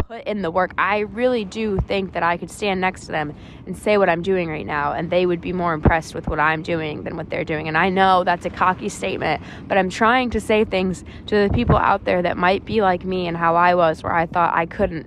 put 0.09 0.25
in 0.25 0.43
the 0.43 0.51
work. 0.51 0.73
I 0.77 1.01
really 1.01 1.45
do 1.45 1.79
think 1.79 2.13
that 2.13 2.23
I 2.23 2.37
could 2.37 2.51
stand 2.51 2.81
next 2.81 3.07
to 3.07 3.13
them 3.13 3.35
and 3.67 3.77
say 3.77 3.97
what 3.97 4.09
I'm 4.09 4.23
doing 4.23 4.49
right 4.49 4.67
now, 4.67 4.93
and 4.93 5.11
they 5.11 5.27
would 5.27 5.41
be 5.41 5.53
more 5.53 5.73
impressed 5.73 6.15
with 6.15 6.29
what 6.29 6.39
I'm 6.39 6.63
doing 6.63 7.05
than 7.05 7.17
what 7.17 7.31
they're 7.31 7.45
doing. 7.45 7.69
And 7.69 7.77
I 7.77 7.89
know 7.89 8.25
that's 8.25 8.45
a 8.45 8.51
cocky 8.51 8.89
statement, 8.89 9.43
but 9.67 9.79
I'm 9.79 9.91
trying 9.91 10.31
to 10.31 10.41
say 10.41 10.65
things 10.65 11.05
to 11.27 11.49
the 11.49 11.55
people 11.55 11.77
out 11.77 12.05
there 12.05 12.23
that 12.23 12.37
might 12.37 12.65
be 12.65 12.83
like 12.83 13.05
me 13.05 13.27
and 13.27 13.37
how 13.37 13.57
I 13.57 13.75
was, 13.75 14.03
where 14.03 14.13
I 14.13 14.27
thought 14.27 14.55
I 14.55 14.67
couldn't 14.67 15.07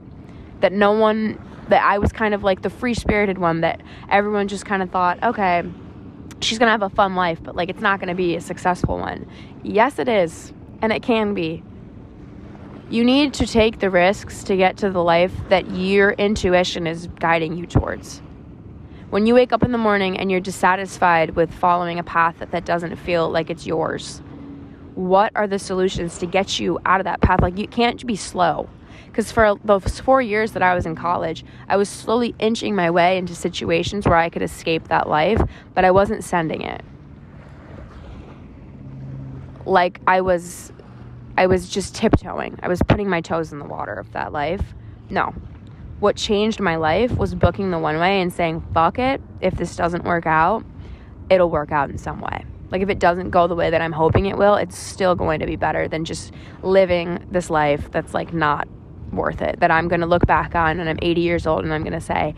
that 0.62 0.72
no 0.72 0.92
one 0.92 1.40
that 1.70 1.84
I 1.84 1.98
was 1.98 2.12
kind 2.12 2.34
of 2.34 2.44
like 2.44 2.62
the 2.62 2.70
free 2.70 2.94
spirited 2.94 3.38
one 3.38 3.62
that 3.62 3.82
everyone 4.10 4.48
just 4.48 4.66
kind 4.66 4.82
of 4.82 4.90
thought, 4.90 5.22
okay, 5.22 5.64
she's 6.42 6.60
gonna 6.60 6.72
have 6.72 6.82
a 6.82 6.90
fun 6.90 7.16
life, 7.16 7.40
but 7.44 7.56
like 7.56 7.70
it's 7.70 7.82
not 7.82 8.00
gonna 8.00 8.16
be 8.16 8.36
a 8.36 8.42
successful 8.42 8.98
one. 8.98 9.28
Yes, 9.64 10.00
it 10.00 10.08
is, 10.08 10.54
and 10.82 10.92
it 10.92 11.04
can 11.04 11.34
be. 11.34 11.64
You 12.90 13.04
need 13.04 13.34
to 13.36 13.46
take 13.46 13.80
the 13.80 13.90
risks 13.90 14.44
to 14.46 14.56
get 14.56 14.78
to 14.78 14.90
the 14.90 15.04
life 15.04 15.34
that 15.50 15.70
your 15.72 16.12
intuition 16.12 16.88
is 16.88 17.08
guiding 17.20 17.58
you 17.58 17.66
towards. 17.66 18.22
When 19.10 19.26
you 19.26 19.34
wake 19.34 19.52
up 19.52 19.64
in 19.64 19.72
the 19.72 19.78
morning 19.78 20.18
and 20.18 20.32
you're 20.32 20.40
dissatisfied 20.40 21.32
with 21.32 21.54
following 21.54 22.00
a 22.00 22.04
path 22.04 22.40
that, 22.40 22.52
that 22.52 22.66
doesn't 22.66 22.96
feel 22.96 23.30
like 23.30 23.50
it's 23.50 23.66
yours, 23.66 24.22
what 24.96 25.32
are 25.36 25.48
the 25.48 25.60
solutions 25.60 26.18
to 26.20 26.26
get 26.26 26.60
you 26.60 26.80
out 26.86 27.00
of 27.00 27.06
that 27.06 27.22
path? 27.22 27.42
Like, 27.42 27.58
you 27.58 27.68
can't 27.68 28.06
be 28.08 28.16
slow. 28.16 28.70
Because 29.06 29.32
for 29.32 29.56
those 29.63 30.00
four 30.00 30.22
years 30.22 30.51
that 30.54 30.62
I 30.63 30.75
was 30.75 30.86
in 30.86 30.96
college, 30.96 31.46
I 31.68 31.77
was 31.77 31.89
slowly 31.89 32.36
inching 32.39 32.75
my 32.75 32.92
way 32.92 33.18
into 33.18 33.36
situations 33.36 34.06
where 34.06 34.18
I 34.18 34.30
could 34.30 34.42
escape 34.42 34.88
that 34.89 35.08
life, 35.08 35.42
but 35.74 35.86
I 35.86 35.92
wasn't 35.92 36.24
sending 36.24 36.62
it. 36.62 36.84
Like, 39.66 40.00
I 40.08 40.22
was 40.22 40.72
I 41.38 41.46
was 41.46 41.70
just 41.70 41.94
tiptoeing. 41.94 42.58
I 42.63 42.68
was 42.68 42.82
putting 42.82 43.10
my 43.10 43.22
toes 43.22 43.54
in 43.54 43.60
the 43.60 43.66
water 43.66 43.94
of 43.94 44.12
that 44.13 44.34
life. 44.34 44.74
No. 45.10 45.36
What 46.00 46.16
changed 46.16 46.60
my 46.60 46.77
life 46.77 47.16
was 47.16 47.36
booking 47.36 47.70
the 47.70 47.77
one 47.77 48.00
way 48.00 48.22
and 48.22 48.34
saying, 48.34 48.66
fuck 48.74 48.98
it. 48.98 49.22
If 49.39 49.56
this 49.56 49.75
doesn't 49.75 50.04
work 50.04 50.25
out, 50.25 50.66
it'll 51.30 51.50
work 51.50 51.72
out 51.72 51.92
in 51.92 51.98
some 52.00 52.22
way. 52.22 52.44
Like, 52.72 52.82
if 52.82 52.89
it 52.89 53.00
doesn't 53.00 53.30
go 53.30 53.48
the 53.48 53.56
way 53.56 53.70
that 53.70 53.82
I'm 53.82 53.92
hoping 53.92 54.25
it 54.25 54.38
will, 54.38 54.56
it's 54.56 54.77
still 54.77 55.16
going 55.16 55.39
to 55.39 55.46
be 55.46 55.56
better 55.56 55.88
than 55.88 56.06
just 56.06 56.34
living 56.63 57.25
this 57.32 57.50
life 57.50 57.92
that's 57.92 58.13
like 58.13 58.34
not 58.34 58.68
worth 59.12 59.42
it. 59.42 59.60
That 59.60 59.72
I'm 59.72 59.88
going 59.88 60.02
to 60.02 60.08
look 60.08 60.26
back 60.26 60.56
on 60.56 60.80
and 60.80 60.90
I'm 60.90 61.00
80 61.02 61.22
years 61.22 61.48
old 61.48 61.64
and 61.64 61.74
I'm 61.74 61.84
going 61.84 61.94
to 61.94 62.02
say, 62.02 62.36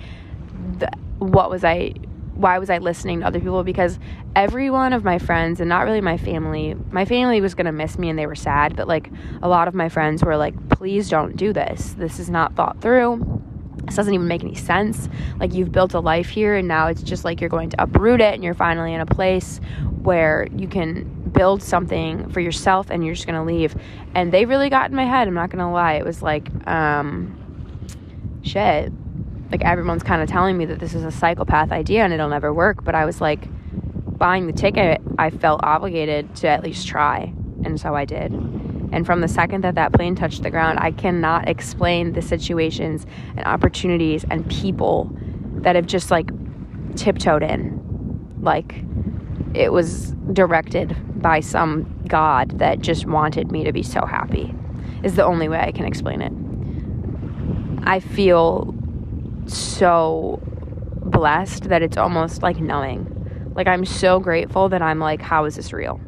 what 1.20 1.50
was 1.50 1.64
I 1.64 1.94
why 2.40 2.58
was 2.58 2.70
I 2.70 2.78
listening 2.78 3.20
to 3.20 3.28
other 3.28 3.40
people? 3.40 3.66
Because 3.66 4.00
every 4.34 4.70
one 4.70 4.94
of 4.94 5.04
my 5.04 5.20
friends, 5.20 5.60
and 5.60 5.68
not 5.68 5.82
really 5.82 6.00
my 6.00 6.18
family, 6.18 6.74
my 6.90 7.04
family 7.04 7.42
was 7.42 7.54
gonna 7.54 7.74
miss 7.74 8.00
me 8.00 8.10
and 8.10 8.18
they 8.18 8.28
were 8.28 8.36
sad, 8.36 8.78
but 8.78 8.88
like 8.88 9.12
a 9.42 9.50
lot 9.50 9.68
of 9.68 9.74
my 9.74 9.90
friends 9.90 10.24
were 10.24 10.38
like, 10.38 10.70
please 10.70 11.10
don't 11.10 11.36
do 11.36 11.52
this. 11.52 11.94
This 11.98 12.18
is 12.18 12.30
not 12.30 12.56
thought 12.56 12.80
through. 12.80 13.42
This 13.84 13.96
doesn't 13.96 14.14
even 14.14 14.28
make 14.28 14.44
any 14.44 14.56
sense. 14.56 15.10
Like, 15.40 15.54
you've 15.54 15.72
built 15.72 15.94
a 15.94 16.00
life 16.00 16.30
here, 16.30 16.56
and 16.56 16.68
now 16.68 16.88
it's 16.88 17.02
just 17.02 17.26
like 17.26 17.42
you're 17.42 17.50
going 17.50 17.72
to 17.72 17.82
uproot 17.82 18.22
it, 18.22 18.36
and 18.36 18.44
you're 18.44 18.54
finally 18.54 18.94
in 18.94 19.02
a 19.02 19.06
place 19.06 19.60
where 20.02 20.48
you 20.56 20.68
can 20.68 21.19
build 21.30 21.64
something 21.64 22.30
for 22.30 22.40
yourself 22.40 22.90
and 22.90 23.06
you're 23.06 23.16
just 23.16 23.28
gonna 23.28 23.46
leave. 23.46 23.76
And 24.16 24.32
they 24.32 24.46
really 24.46 24.70
got 24.70 24.90
in 24.90 24.96
my 24.96 25.06
head, 25.06 25.28
I'm 25.28 25.34
not 25.34 25.50
gonna 25.50 25.72
lie. 25.72 25.94
It 25.94 26.06
was 26.06 26.22
like, 26.22 26.50
um, 26.68 27.36
shit 28.44 28.92
like 29.52 29.64
everyone's 29.64 30.04
kind 30.04 30.22
of 30.22 30.30
telling 30.30 30.58
me 30.58 30.66
that 30.66 30.80
this 30.80 30.94
is 30.94 31.04
a 31.04 31.12
psychopath 31.12 31.72
idea 31.72 32.04
and 32.04 32.14
it'll 32.14 32.30
never 32.30 32.54
work 32.54 32.84
but 32.84 32.96
i 32.96 33.06
was 33.06 33.20
like 33.22 33.48
buying 34.18 34.48
the 34.48 34.54
ticket 34.54 35.02
i 35.18 35.30
felt 35.30 35.60
obligated 35.64 36.34
to 36.36 36.48
at 36.48 36.64
least 36.64 36.88
try 36.88 37.34
and 37.64 37.80
so 37.80 37.96
i 37.96 38.06
did 38.06 38.32
and 38.92 39.06
from 39.06 39.22
the 39.22 39.28
second 39.28 39.64
that 39.64 39.76
that 39.76 39.94
plane 39.94 40.16
touched 40.16 40.44
the 40.44 40.50
ground 40.50 40.80
i 40.80 40.92
cannot 40.92 41.48
explain 41.48 42.14
the 42.14 42.22
situations 42.22 43.06
and 43.36 43.46
opportunities 43.46 44.26
and 44.30 44.50
people 44.50 45.10
that 45.62 45.76
have 45.76 45.86
just 45.86 46.12
like 46.12 46.30
tiptoed 46.96 47.44
in 47.44 47.78
like 48.42 48.84
it 49.60 49.72
was 49.72 50.12
directed 50.34 50.96
by 51.22 51.40
some 51.40 51.84
god 52.08 52.58
that 52.60 52.80
just 52.80 53.06
wanted 53.06 53.52
me 53.52 53.64
to 53.64 53.72
be 53.72 53.84
so 53.84 54.06
happy 54.06 54.54
is 55.04 55.16
the 55.16 55.24
only 55.24 55.48
way 55.48 55.60
i 55.60 55.72
can 55.72 55.86
explain 55.86 56.22
it 56.22 56.34
i 57.88 58.00
feel 58.00 58.74
so 59.50 60.42
blessed 61.10 61.70
that 61.70 61.82
it's 61.82 61.98
almost 61.98 62.42
like 62.44 62.60
knowing. 62.60 63.16
Like 63.56 63.68
I'm 63.68 63.86
so 63.86 64.20
grateful 64.20 64.70
that 64.70 64.82
I'm 64.82 65.00
like, 65.00 65.22
how 65.22 65.46
is 65.46 65.56
this 65.56 65.74
real? 65.74 66.00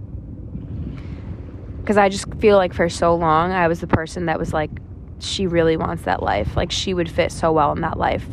Because 1.79 1.97
I 1.97 2.09
just 2.09 2.33
feel 2.35 2.57
like 2.57 2.73
for 2.73 2.87
so 2.89 3.15
long 3.15 3.51
I 3.51 3.67
was 3.67 3.79
the 3.79 3.87
person 3.87 4.27
that 4.27 4.39
was 4.39 4.53
like, 4.53 4.69
she 5.19 5.47
really 5.47 5.77
wants 5.77 6.03
that 6.03 6.23
life. 6.23 6.55
Like 6.55 6.71
she 6.71 6.93
would 6.93 7.09
fit 7.09 7.31
so 7.31 7.51
well 7.51 7.71
in 7.71 7.81
that 7.81 7.97
life. 7.97 8.25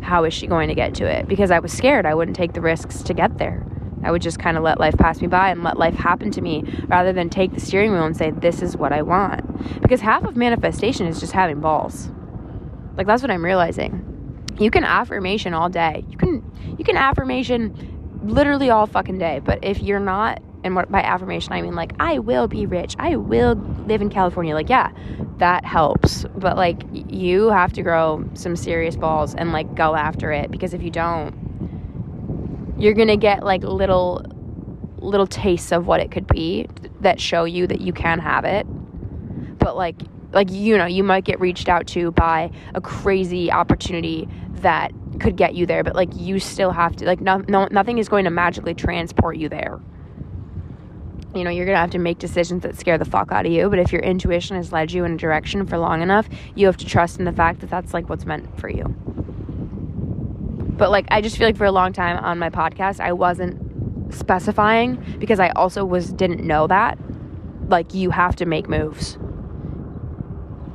How 0.00 0.24
is 0.24 0.34
she 0.34 0.46
going 0.46 0.68
to 0.68 0.74
get 0.74 0.94
to 0.96 1.04
it? 1.04 1.28
Because 1.28 1.50
I 1.50 1.58
was 1.58 1.72
scared. 1.72 2.06
I 2.06 2.14
wouldn't 2.14 2.36
take 2.36 2.52
the 2.52 2.60
risks 2.60 3.02
to 3.02 3.14
get 3.14 3.38
there. 3.38 3.64
I 4.04 4.10
would 4.10 4.22
just 4.22 4.38
kind 4.38 4.56
of 4.56 4.62
let 4.62 4.78
life 4.78 4.96
pass 4.96 5.20
me 5.20 5.26
by 5.26 5.50
and 5.50 5.62
let 5.64 5.78
life 5.78 5.94
happen 5.94 6.30
to 6.32 6.40
me 6.40 6.62
rather 6.88 7.12
than 7.12 7.30
take 7.30 7.52
the 7.52 7.60
steering 7.60 7.92
wheel 7.92 8.04
and 8.04 8.16
say, 8.16 8.30
this 8.30 8.62
is 8.62 8.76
what 8.76 8.92
I 8.92 9.02
want. 9.02 9.82
Because 9.82 10.00
half 10.00 10.24
of 10.24 10.36
manifestation 10.36 11.06
is 11.06 11.20
just 11.20 11.32
having 11.32 11.60
balls. 11.60 12.10
Like 12.96 13.06
that's 13.06 13.22
what 13.22 13.30
I'm 13.30 13.44
realizing 13.44 14.10
you 14.58 14.70
can 14.70 14.84
affirmation 14.84 15.54
all 15.54 15.68
day. 15.68 16.04
You 16.08 16.16
can 16.16 16.76
you 16.78 16.84
can 16.84 16.96
affirmation 16.96 18.20
literally 18.22 18.70
all 18.70 18.86
fucking 18.86 19.18
day. 19.18 19.40
But 19.44 19.64
if 19.64 19.80
you're 19.82 20.00
not, 20.00 20.42
and 20.62 20.74
what 20.74 20.90
by 20.90 21.02
affirmation 21.02 21.52
I 21.52 21.62
mean 21.62 21.74
like 21.74 21.92
I 21.98 22.18
will 22.18 22.48
be 22.48 22.66
rich. 22.66 22.94
I 22.98 23.16
will 23.16 23.54
live 23.86 24.00
in 24.00 24.10
California. 24.10 24.54
Like 24.54 24.68
yeah, 24.68 24.92
that 25.38 25.64
helps. 25.64 26.24
But 26.36 26.56
like 26.56 26.82
you 26.92 27.48
have 27.50 27.72
to 27.74 27.82
grow 27.82 28.24
some 28.34 28.56
serious 28.56 28.96
balls 28.96 29.34
and 29.34 29.52
like 29.52 29.74
go 29.74 29.94
after 29.94 30.32
it 30.32 30.50
because 30.50 30.74
if 30.74 30.82
you 30.82 30.90
don't, 30.90 31.34
you're 32.78 32.94
gonna 32.94 33.16
get 33.16 33.42
like 33.42 33.62
little 33.62 34.24
little 34.98 35.26
tastes 35.26 35.72
of 35.72 35.86
what 35.86 36.00
it 36.00 36.10
could 36.10 36.26
be 36.26 36.66
that 37.00 37.20
show 37.20 37.44
you 37.44 37.66
that 37.66 37.80
you 37.80 37.92
can 37.92 38.18
have 38.18 38.44
it. 38.44 38.66
But 39.58 39.76
like 39.76 39.96
like 40.32 40.50
you 40.50 40.76
know 40.76 40.86
you 40.86 41.04
might 41.04 41.24
get 41.24 41.40
reached 41.40 41.68
out 41.68 41.86
to 41.88 42.10
by 42.12 42.50
a 42.74 42.80
crazy 42.80 43.50
opportunity 43.50 44.28
that 44.54 44.92
could 45.20 45.36
get 45.36 45.54
you 45.54 45.64
there 45.64 45.84
but 45.84 45.94
like 45.94 46.08
you 46.16 46.40
still 46.40 46.72
have 46.72 46.96
to 46.96 47.06
like 47.06 47.20
no, 47.20 47.42
no 47.48 47.68
nothing 47.70 47.98
is 47.98 48.08
going 48.08 48.24
to 48.24 48.30
magically 48.30 48.74
transport 48.74 49.36
you 49.36 49.48
there 49.48 49.80
you 51.34 51.44
know 51.44 51.50
you're 51.50 51.64
gonna 51.64 51.78
have 51.78 51.90
to 51.90 51.98
make 51.98 52.18
decisions 52.18 52.62
that 52.62 52.76
scare 52.76 52.98
the 52.98 53.04
fuck 53.04 53.30
out 53.30 53.46
of 53.46 53.52
you 53.52 53.68
but 53.70 53.78
if 53.78 53.92
your 53.92 54.02
intuition 54.02 54.56
has 54.56 54.72
led 54.72 54.90
you 54.90 55.04
in 55.04 55.12
a 55.12 55.16
direction 55.16 55.64
for 55.66 55.78
long 55.78 56.02
enough 56.02 56.28
you 56.56 56.66
have 56.66 56.76
to 56.76 56.84
trust 56.84 57.18
in 57.18 57.24
the 57.24 57.32
fact 57.32 57.60
that 57.60 57.70
that's 57.70 57.94
like 57.94 58.08
what's 58.08 58.26
meant 58.26 58.58
for 58.58 58.68
you 58.68 58.84
but 60.76 60.90
like 60.90 61.06
i 61.10 61.20
just 61.20 61.36
feel 61.36 61.46
like 61.46 61.56
for 61.56 61.64
a 61.64 61.72
long 61.72 61.92
time 61.92 62.22
on 62.24 62.38
my 62.38 62.50
podcast 62.50 63.00
i 63.00 63.12
wasn't 63.12 63.58
specifying 64.12 65.02
because 65.18 65.40
i 65.40 65.48
also 65.50 65.84
was 65.84 66.12
didn't 66.12 66.44
know 66.44 66.66
that 66.66 66.98
like 67.68 67.94
you 67.94 68.10
have 68.10 68.36
to 68.36 68.46
make 68.46 68.68
moves. 68.68 69.18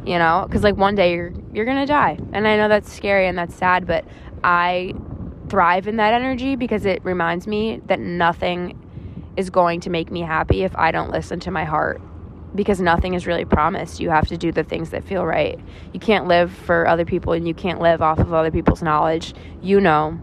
You 0.06 0.18
know? 0.18 0.46
Because 0.48 0.64
like 0.64 0.78
one 0.78 0.96
day 0.96 1.14
you're 1.14 1.34
you're 1.54 1.66
gonna 1.66 1.86
die. 1.86 2.18
And 2.34 2.48
i 2.48 2.56
know 2.58 2.68
that's 2.68 2.92
scary 2.92 3.28
and 3.28 3.38
that's 3.38 3.56
sad 3.56 3.86
but 3.86 4.06
i 4.44 4.94
thrive 5.50 5.88
in 5.88 5.98
that 5.98 6.14
energy 6.14 6.56
because 6.56 6.86
it 6.86 7.04
reminds 7.04 7.48
me 7.48 7.82
that 7.88 8.00
nothing 8.00 8.78
is 9.36 9.50
going 9.50 9.80
to 9.82 9.90
make 9.90 10.12
me 10.12 10.22
happy 10.22 10.64
if 10.64 10.76
i 10.76 10.92
don't 10.92 11.10
listen 11.10 11.40
to 11.40 11.50
my 11.50 11.66
heart 11.66 12.00
because 12.56 12.82
nothing 12.82 13.14
is 13.14 13.28
really 13.28 13.46
promised. 13.46 14.00
You 14.00 14.10
have 14.10 14.28
to 14.28 14.38
do 14.38 14.52
the 14.52 14.64
things 14.64 14.90
that 14.90 15.04
feel 15.04 15.26
right. 15.26 15.60
You 15.94 16.00
can't 16.00 16.28
live 16.28 16.52
for 16.52 16.88
other 16.88 17.06
people 17.06 17.34
and 17.34 17.48
you 17.48 17.54
can't 17.54 17.80
live 17.80 18.02
off 18.02 18.20
of 18.20 18.34
other 18.34 18.52
people's 18.52 18.82
knowledge. 18.82 19.34
You 19.62 19.80
know 19.80 20.20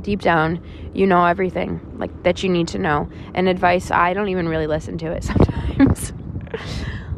deep 0.00 0.22
down 0.22 0.58
you 0.94 1.06
know 1.06 1.26
everything 1.26 1.78
like 1.98 2.22
that 2.22 2.42
you 2.42 2.48
need 2.48 2.68
to 2.68 2.78
know. 2.78 3.08
And 3.34 3.48
advice 3.48 3.90
i 3.90 4.14
don't 4.14 4.28
even 4.28 4.48
really 4.48 4.66
listen 4.66 4.98
to 4.98 5.10
it 5.12 5.24
sometimes. 5.24 6.12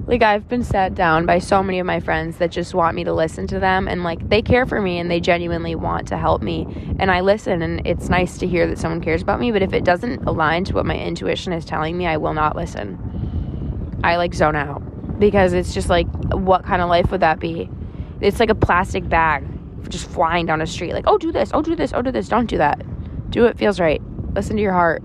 Like 0.06 0.23
I've 0.23 0.47
been 0.49 0.62
sat 0.62 0.94
down 0.94 1.25
by 1.25 1.38
so 1.38 1.62
many 1.62 1.78
of 1.78 1.87
my 1.87 1.99
friends 1.99 2.37
that 2.37 2.50
just 2.50 2.75
want 2.75 2.94
me 2.94 3.04
to 3.04 3.14
listen 3.14 3.47
to 3.47 3.59
them 3.59 3.88
and 3.88 4.04
like 4.04 4.28
they 4.28 4.42
care 4.42 4.66
for 4.66 4.83
me 4.83 4.99
and 4.99 5.11
they 5.11 5.18
genuinely 5.18 5.75
want 5.75 6.09
to 6.09 6.18
help 6.18 6.42
me. 6.42 6.66
And 6.99 7.11
I 7.11 7.21
listen 7.21 7.62
and 7.62 7.87
it's 7.87 8.11
nice 8.11 8.37
to 8.38 8.47
hear 8.47 8.66
that 8.66 8.78
someone 8.78 9.00
cares 9.00 9.23
about 9.23 9.40
me 9.40 9.50
but 9.50 9.62
if 9.62 9.73
it 9.73 9.83
doesn't 9.83 10.26
align 10.26 10.64
to 10.64 10.75
what 10.75 10.85
my 10.85 10.99
intuition 10.99 11.54
is 11.54 11.64
telling 11.64 11.97
me 11.97 12.06
I 12.06 12.18
will 12.18 12.35
not 12.35 12.54
listen. 12.54 13.24
I 14.04 14.16
like 14.16 14.34
zone 14.34 14.54
out 14.54 14.80
because 15.18 15.54
it's 15.54 15.73
just 15.73 15.88
like 15.88 16.06
what 16.32 16.64
kind 16.64 16.82
of 16.82 16.88
life 16.90 17.11
would 17.11 17.20
that 17.20 17.40
be? 17.40 17.70
It's 18.20 18.38
like 18.38 18.50
a 18.50 18.54
plastic 18.54 19.08
bag 19.08 19.44
just 19.88 20.08
flying 20.08 20.46
down 20.46 20.61
a 20.61 20.66
street 20.66 20.92
like 20.92 21.04
oh 21.06 21.18
do 21.18 21.32
this, 21.32 21.50
oh 21.54 21.62
do 21.62 21.75
this, 21.75 21.92
oh 21.94 22.02
do 22.02 22.12
this, 22.12 22.28
don't 22.28 22.46
do 22.46 22.58
that. 22.58 22.82
Do 23.30 23.42
what 23.42 23.56
feels 23.56 23.80
right. 23.80 24.02
Listen 24.34 24.56
to 24.56 24.62
your 24.62 24.73
heart. 24.73 25.02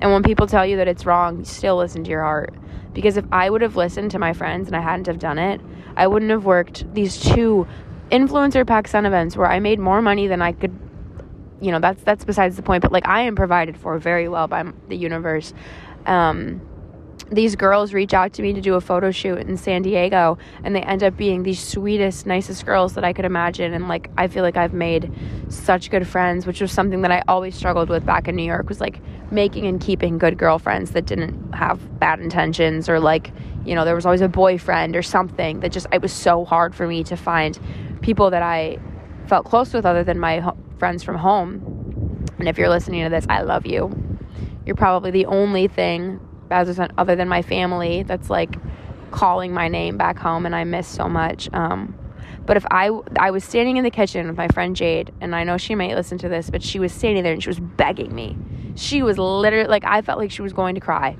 And 0.00 0.12
when 0.12 0.22
people 0.22 0.46
tell 0.46 0.66
you 0.66 0.76
that 0.78 0.88
it's 0.88 1.06
wrong, 1.06 1.44
still 1.44 1.76
listen 1.76 2.02
to 2.04 2.10
your 2.10 2.22
heart. 2.22 2.54
Because 2.92 3.16
if 3.16 3.24
I 3.30 3.50
would 3.50 3.62
have 3.62 3.76
listened 3.76 4.10
to 4.12 4.18
my 4.18 4.32
friends 4.32 4.66
and 4.66 4.76
I 4.76 4.80
hadn't 4.80 5.06
have 5.06 5.18
done 5.18 5.38
it, 5.38 5.60
I 5.96 6.06
wouldn't 6.06 6.30
have 6.30 6.44
worked 6.44 6.92
these 6.94 7.20
two 7.20 7.66
influencer 8.10 8.64
PacSun 8.64 9.06
events 9.06 9.36
where 9.36 9.50
I 9.50 9.60
made 9.60 9.78
more 9.78 10.00
money 10.00 10.26
than 10.28 10.40
I 10.40 10.52
could 10.52 10.78
you 11.60 11.72
know, 11.72 11.80
that's 11.80 12.02
that's 12.02 12.24
besides 12.24 12.56
the 12.56 12.62
point, 12.62 12.82
but 12.82 12.92
like 12.92 13.08
I 13.08 13.22
am 13.22 13.34
provided 13.34 13.76
for 13.76 13.98
very 13.98 14.28
well 14.28 14.46
by 14.46 14.64
the 14.88 14.96
universe. 14.96 15.54
Um 16.06 16.60
these 17.30 17.56
girls 17.56 17.92
reach 17.92 18.12
out 18.12 18.32
to 18.34 18.42
me 18.42 18.52
to 18.52 18.60
do 18.60 18.74
a 18.74 18.80
photo 18.80 19.10
shoot 19.10 19.38
in 19.38 19.56
San 19.56 19.82
Diego 19.82 20.38
and 20.62 20.74
they 20.74 20.82
end 20.82 21.02
up 21.02 21.16
being 21.16 21.42
the 21.42 21.54
sweetest, 21.54 22.26
nicest 22.26 22.66
girls 22.66 22.94
that 22.94 23.04
I 23.04 23.12
could 23.12 23.24
imagine. 23.24 23.72
And 23.72 23.88
like, 23.88 24.10
I 24.16 24.28
feel 24.28 24.42
like 24.42 24.56
I've 24.56 24.74
made 24.74 25.12
such 25.48 25.90
good 25.90 26.06
friends, 26.06 26.46
which 26.46 26.60
was 26.60 26.70
something 26.70 27.02
that 27.02 27.10
I 27.10 27.22
always 27.26 27.54
struggled 27.54 27.88
with 27.88 28.04
back 28.04 28.28
in 28.28 28.36
New 28.36 28.44
York 28.44 28.68
was 28.68 28.80
like 28.80 29.00
making 29.30 29.66
and 29.66 29.80
keeping 29.80 30.18
good 30.18 30.36
girlfriends 30.36 30.90
that 30.92 31.06
didn't 31.06 31.52
have 31.54 31.98
bad 31.98 32.20
intentions 32.20 32.88
or 32.88 33.00
like, 33.00 33.32
you 33.64 33.74
know, 33.74 33.84
there 33.84 33.94
was 33.94 34.04
always 34.04 34.20
a 34.20 34.28
boyfriend 34.28 34.94
or 34.94 35.02
something 35.02 35.60
that 35.60 35.72
just, 35.72 35.86
it 35.92 36.02
was 36.02 36.12
so 36.12 36.44
hard 36.44 36.74
for 36.74 36.86
me 36.86 37.02
to 37.04 37.16
find 37.16 37.58
people 38.02 38.30
that 38.30 38.42
I 38.42 38.78
felt 39.26 39.46
close 39.46 39.72
with 39.72 39.86
other 39.86 40.04
than 40.04 40.18
my 40.18 40.40
ho- 40.40 40.56
friends 40.78 41.02
from 41.02 41.16
home. 41.16 42.26
And 42.38 42.48
if 42.48 42.58
you're 42.58 42.68
listening 42.68 43.02
to 43.04 43.10
this, 43.10 43.24
I 43.28 43.42
love 43.42 43.64
you. 43.64 44.03
You're 44.66 44.76
probably 44.76 45.10
the 45.10 45.26
only 45.26 45.68
thing 45.68 46.20
other 46.50 47.16
than 47.16 47.28
my 47.28 47.42
family 47.42 48.02
that's 48.02 48.30
like 48.30 48.56
calling 49.10 49.52
my 49.52 49.68
name 49.68 49.96
back 49.96 50.18
home 50.18 50.46
and 50.46 50.54
I 50.54 50.64
miss 50.64 50.86
so 50.86 51.08
much. 51.08 51.52
Um, 51.52 51.96
but 52.46 52.56
if 52.56 52.66
I 52.70 52.88
I 53.18 53.30
was 53.30 53.44
standing 53.44 53.76
in 53.76 53.84
the 53.84 53.90
kitchen 53.90 54.26
with 54.26 54.36
my 54.36 54.48
friend 54.48 54.76
Jade, 54.76 55.12
and 55.20 55.34
I 55.34 55.44
know 55.44 55.56
she 55.56 55.74
might 55.74 55.94
listen 55.94 56.18
to 56.18 56.28
this, 56.28 56.50
but 56.50 56.62
she 56.62 56.78
was 56.78 56.92
standing 56.92 57.22
there 57.22 57.32
and 57.32 57.42
she 57.42 57.48
was 57.48 57.60
begging 57.60 58.14
me. 58.14 58.36
She 58.74 59.02
was 59.02 59.18
literally 59.18 59.68
like 59.68 59.84
I 59.84 60.02
felt 60.02 60.18
like 60.18 60.30
she 60.30 60.42
was 60.42 60.52
going 60.52 60.74
to 60.74 60.80
cry. 60.80 61.16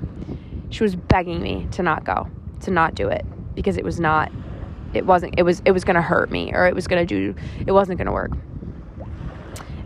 She 0.69 0.83
was 0.83 0.95
begging 0.95 1.41
me 1.41 1.67
to 1.71 1.83
not 1.83 2.03
go, 2.03 2.29
to 2.61 2.71
not 2.71 2.95
do 2.95 3.07
it 3.07 3.25
because 3.55 3.77
it 3.77 3.83
was 3.83 3.99
not 3.99 4.31
it 4.93 5.05
wasn't 5.05 5.33
it 5.37 5.43
was 5.43 5.61
it 5.65 5.71
was 5.71 5.83
going 5.83 5.95
to 5.95 6.01
hurt 6.01 6.29
me 6.29 6.51
or 6.53 6.67
it 6.67 6.75
was 6.75 6.87
going 6.87 7.05
to 7.05 7.33
do 7.33 7.35
it 7.65 7.71
wasn't 7.71 7.97
going 7.97 8.07
to 8.07 8.11
work. 8.13 8.31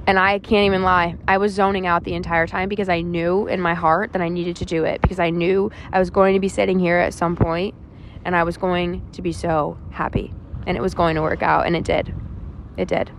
And 0.09 0.17
I 0.17 0.39
can't 0.39 0.65
even 0.65 0.81
lie. 0.81 1.17
I 1.27 1.37
was 1.37 1.53
zoning 1.53 1.85
out 1.85 2.03
the 2.03 2.15
entire 2.15 2.47
time 2.47 2.67
because 2.67 2.89
I 2.89 3.01
knew 3.01 3.45
in 3.45 3.61
my 3.61 3.75
heart 3.75 4.13
that 4.13 4.23
I 4.23 4.27
needed 4.27 4.55
to 4.55 4.65
do 4.65 4.83
it 4.83 5.03
because 5.03 5.19
I 5.19 5.29
knew 5.29 5.69
I 5.93 5.99
was 5.99 6.09
going 6.09 6.33
to 6.33 6.39
be 6.39 6.49
sitting 6.49 6.79
here 6.79 6.97
at 6.97 7.13
some 7.13 7.35
point 7.35 7.75
and 8.25 8.35
I 8.35 8.41
was 8.41 8.57
going 8.57 9.07
to 9.11 9.21
be 9.21 9.31
so 9.31 9.77
happy 9.91 10.33
and 10.65 10.75
it 10.75 10.81
was 10.81 10.95
going 10.95 11.13
to 11.13 11.21
work 11.21 11.43
out 11.43 11.67
and 11.67 11.75
it 11.75 11.83
did. 11.83 12.11
It 12.75 12.87
did. 12.87 13.11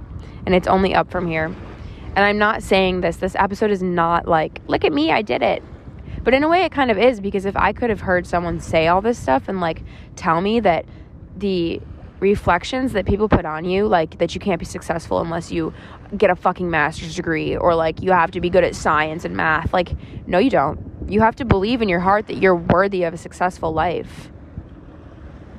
And 0.45 0.53
it's 0.53 0.67
only 0.67 0.93
up 0.93 1.13
from 1.13 1.29
here. 1.29 1.45
And 1.45 2.25
I'm 2.25 2.39
not 2.39 2.61
saying 2.61 3.03
this. 3.03 3.19
This 3.19 3.37
episode 3.37 3.71
is 3.71 3.85
not 3.85 4.27
like, 4.27 4.61
look 4.67 4.85
at 4.85 4.93
me, 4.93 5.13
I 5.13 5.23
did 5.23 5.43
it. 5.43 5.63
But 6.25 6.35
in 6.35 6.43
a 6.43 6.49
way, 6.49 6.65
it 6.65 6.73
kind 6.73 6.91
of 6.91 6.99
is 6.99 7.21
because 7.21 7.45
if 7.45 7.57
I 7.57 7.73
could 7.73 7.91
have 7.91 8.01
heard 8.01 8.27
someone 8.27 8.59
say 8.59 8.89
all 8.89 9.01
this 9.01 9.17
stuff 9.17 9.49
and 9.49 9.61
like 9.61 9.85
tell 10.17 10.41
me 10.41 10.59
that 10.59 10.87
the 11.37 11.81
reflections 12.21 12.93
that 12.93 13.07
people 13.07 13.29
put 13.29 13.45
on 13.45 13.65
you, 13.65 13.87
like 13.87 14.19
that 14.19 14.35
you 14.35 14.41
can't 14.41 14.59
be 14.59 14.65
successful 14.65 15.21
unless 15.21 15.51
you 15.51 15.73
get 16.17 16.31
a 16.31 16.37
fucking 16.37 16.71
master's 16.71 17.17
degree 17.17 17.57
or 17.57 17.75
like 17.75 18.03
you 18.03 18.13
have 18.13 18.31
to 18.33 18.41
be 18.41 18.51
good 18.51 18.65
at 18.65 18.75
science 18.75 19.25
and 19.25 19.37
math. 19.37 19.73
Like, 19.73 19.93
no, 20.27 20.39
you 20.39 20.51
don't. 20.51 20.79
You 21.09 21.21
have 21.21 21.37
to 21.37 21.45
believe 21.45 21.83
in 21.83 21.89
your 21.89 22.01
heart 22.01 22.27
that 22.29 22.37
you're 22.37 22.55
worthy 22.55 23.05
of 23.05 23.15
a 23.15 23.17
successful 23.17 23.73
life. 23.73 24.31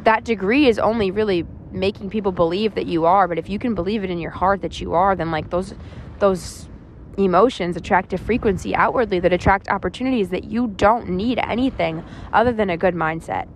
That 0.03 0.23
degree 0.23 0.67
is 0.67 0.79
only 0.79 1.11
really 1.11 1.45
making 1.71 2.09
people 2.09 2.31
believe 2.31 2.75
that 2.75 2.85
you 2.85 3.05
are, 3.05 3.27
but 3.27 3.37
if 3.37 3.49
you 3.49 3.59
can 3.59 3.75
believe 3.75 4.03
it 4.03 4.09
in 4.09 4.19
your 4.19 4.31
heart 4.31 4.61
that 4.61 4.79
you 4.79 4.93
are, 4.93 5.15
then 5.15 5.31
like 5.31 5.49
those 5.49 5.73
those 6.19 6.69
emotions 7.17 7.75
attract 7.75 8.13
a 8.13 8.17
frequency 8.17 8.75
outwardly 8.75 9.19
that 9.19 9.33
attract 9.33 9.67
opportunities 9.67 10.29
that 10.29 10.45
you 10.45 10.67
don't 10.67 11.09
need 11.09 11.39
anything 11.39 12.03
other 12.31 12.51
than 12.51 12.69
a 12.69 12.77
good 12.77 12.95
mindset. 12.95 13.47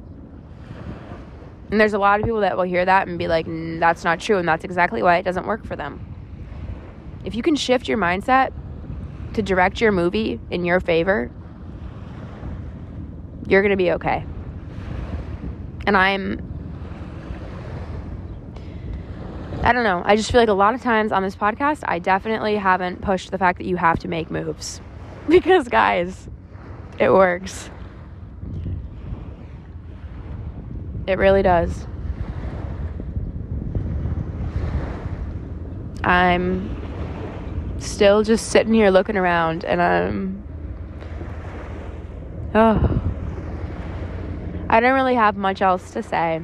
And 1.72 1.79
there's 1.79 1.93
a 1.93 1.98
lot 1.98 2.19
of 2.19 2.25
people 2.25 2.41
that 2.41 2.55
will 2.55 2.63
hear 2.63 2.86
that 2.86 3.07
and 3.07 3.17
be 3.17 3.27
like, 3.27 3.45
that's 3.79 4.03
not 4.03 4.19
true. 4.19 4.38
And 4.38 4.48
that's 4.48 4.63
exactly 4.63 5.01
why 5.01 5.17
it 5.17 5.24
doesn't 5.24 5.48
work 5.48 5.65
for 5.65 5.75
them. 5.75 6.00
If 7.24 7.34
you 7.36 7.41
can 7.41 7.55
shift 7.55 7.88
your 7.88 7.98
mindset 7.98 8.53
to 9.34 9.41
direct 9.41 9.81
your 9.81 9.91
movie 9.91 10.39
in 10.51 10.63
your 10.63 10.79
favor, 10.79 11.31
you're 13.48 13.62
going 13.62 13.72
to 13.72 13.77
be 13.77 13.91
okay. 13.93 14.25
And 15.88 15.98
I'm 15.98 16.55
I 19.65 19.74
don't 19.74 19.84
know. 19.84 20.03
I 20.05 20.15
just 20.15 20.31
feel 20.31 20.39
like 20.39 20.50
a 20.50 20.53
lot 20.53 20.75
of 20.75 20.81
times 20.84 21.12
on 21.12 21.24
this 21.24 21.36
podcast, 21.36 21.84
I 21.88 21.98
definitely 21.98 22.55
haven't 22.55 23.01
pushed 23.01 23.31
the 23.31 23.39
fact 23.39 23.57
that 23.57 23.65
you 23.65 23.77
have 23.77 23.98
to 24.00 24.07
make 24.07 24.29
moves. 24.29 24.79
Because, 25.27 25.67
guys, 25.69 26.29
it 27.00 27.12
works. 27.12 27.72
It 31.08 31.18
really 31.18 31.44
does. 31.44 31.86
I'm 36.04 36.76
still 37.80 38.24
just 38.24 38.48
sitting 38.48 38.74
here 38.74 38.90
looking 38.90 39.18
around 39.18 39.66
and 39.66 39.82
I'm. 39.82 40.44
Oh. 42.54 43.02
I 44.70 44.80
don't 44.80 44.94
really 44.94 45.16
have 45.16 45.36
much 45.36 45.62
else 45.62 45.92
to 45.92 46.02
say. 46.02 46.42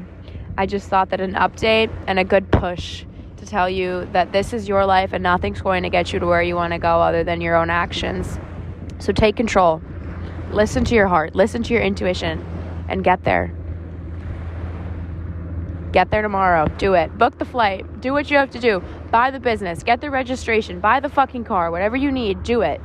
I 0.57 0.65
just 0.65 0.89
thought 0.89 1.09
that 1.09 1.21
an 1.21 1.33
update 1.33 1.89
and 2.07 2.19
a 2.19 2.23
good 2.23 2.51
push 2.51 3.05
to 3.37 3.45
tell 3.45 3.69
you 3.69 4.07
that 4.13 4.31
this 4.31 4.53
is 4.53 4.67
your 4.67 4.85
life 4.85 5.13
and 5.13 5.23
nothing's 5.23 5.61
going 5.61 5.83
to 5.83 5.89
get 5.89 6.13
you 6.13 6.19
to 6.19 6.25
where 6.25 6.41
you 6.41 6.55
want 6.55 6.73
to 6.73 6.79
go 6.79 7.01
other 7.01 7.23
than 7.23 7.41
your 7.41 7.55
own 7.55 7.69
actions. 7.69 8.37
So 8.99 9.11
take 9.11 9.35
control. 9.35 9.81
Listen 10.51 10.83
to 10.85 10.95
your 10.95 11.07
heart, 11.07 11.33
listen 11.33 11.63
to 11.63 11.73
your 11.73 11.81
intuition, 11.81 12.45
and 12.89 13.03
get 13.03 13.23
there. 13.23 13.53
Get 15.91 16.09
there 16.09 16.21
tomorrow. 16.21 16.67
Do 16.77 16.93
it. 16.93 17.17
Book 17.17 17.37
the 17.37 17.45
flight. 17.45 17.99
Do 17.99 18.13
what 18.13 18.31
you 18.31 18.37
have 18.37 18.49
to 18.51 18.59
do. 18.59 18.81
Buy 19.11 19.29
the 19.29 19.39
business. 19.39 19.83
Get 19.83 19.99
the 19.99 20.09
registration. 20.09 20.79
Buy 20.79 21.01
the 21.01 21.09
fucking 21.09 21.43
car. 21.43 21.69
Whatever 21.69 21.97
you 21.97 22.11
need, 22.11 22.43
do 22.43 22.61
it. 22.61 22.79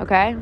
Okay? 0.00 0.34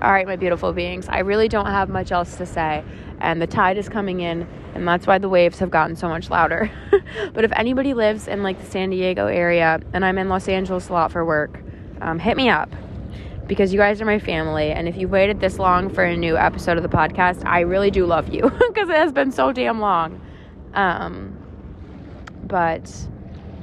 All 0.00 0.10
right, 0.10 0.26
my 0.26 0.36
beautiful 0.36 0.72
beings. 0.72 1.06
I 1.08 1.18
really 1.18 1.48
don't 1.48 1.66
have 1.66 1.88
much 1.88 2.12
else 2.12 2.36
to 2.36 2.46
say. 2.46 2.82
And 3.20 3.40
the 3.40 3.46
tide 3.46 3.76
is 3.76 3.88
coming 3.88 4.20
in, 4.20 4.48
and 4.74 4.88
that's 4.88 5.06
why 5.06 5.18
the 5.18 5.28
waves 5.28 5.58
have 5.60 5.70
gotten 5.70 5.94
so 5.94 6.08
much 6.08 6.28
louder. 6.28 6.70
but 7.34 7.44
if 7.44 7.52
anybody 7.54 7.94
lives 7.94 8.26
in 8.26 8.42
like 8.42 8.58
the 8.58 8.68
San 8.68 8.90
Diego 8.90 9.26
area, 9.26 9.80
and 9.92 10.04
I'm 10.04 10.18
in 10.18 10.28
Los 10.28 10.48
Angeles 10.48 10.88
a 10.88 10.92
lot 10.92 11.12
for 11.12 11.24
work, 11.24 11.62
um, 12.00 12.18
hit 12.18 12.36
me 12.36 12.48
up 12.48 12.74
because 13.52 13.70
you 13.70 13.78
guys 13.78 14.00
are 14.00 14.06
my 14.06 14.18
family. 14.18 14.70
And 14.70 14.88
if 14.88 14.96
you've 14.96 15.10
waited 15.10 15.38
this 15.38 15.58
long 15.58 15.90
for 15.90 16.02
a 16.02 16.16
new 16.16 16.38
episode 16.38 16.78
of 16.78 16.82
the 16.82 16.88
podcast, 16.88 17.44
I 17.44 17.60
really 17.60 17.90
do 17.90 18.06
love 18.06 18.32
you 18.32 18.40
because 18.68 18.88
it 18.88 18.96
has 18.96 19.12
been 19.12 19.30
so 19.30 19.52
damn 19.52 19.78
long. 19.78 20.18
Um, 20.72 21.36
but 22.44 22.90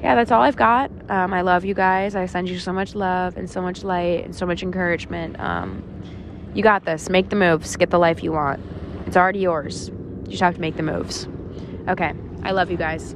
yeah, 0.04 0.14
that's 0.14 0.30
all 0.30 0.44
I've 0.44 0.56
got. 0.56 0.92
Um, 1.10 1.34
I 1.34 1.42
love 1.42 1.66
you 1.66 1.74
guys. 1.74 2.16
I 2.16 2.28
send 2.28 2.50
you 2.50 2.60
so 2.60 2.72
much 2.72 2.94
love 2.94 3.36
and 3.36 3.50
so 3.50 3.64
much 3.64 3.84
light 3.84 4.26
and 4.26 4.36
so 4.36 4.46
much 4.46 4.62
encouragement. 4.62 5.40
Um, 5.40 5.82
you 6.54 6.62
got 6.62 6.86
this. 6.86 7.10
Make 7.10 7.30
the 7.30 7.36
moves. 7.36 7.76
Get 7.76 7.90
the 7.90 7.98
life 7.98 8.22
you 8.22 8.32
want. 8.32 8.62
It's 9.08 9.18
already 9.18 9.40
yours. 9.40 9.90
You 9.90 10.28
just 10.28 10.44
have 10.44 10.54
to 10.54 10.62
make 10.62 10.78
the 10.78 10.84
moves. 10.84 11.28
Okay. 11.88 12.14
I 12.44 12.52
love 12.52 12.70
you 12.70 12.78
guys. 12.78 13.16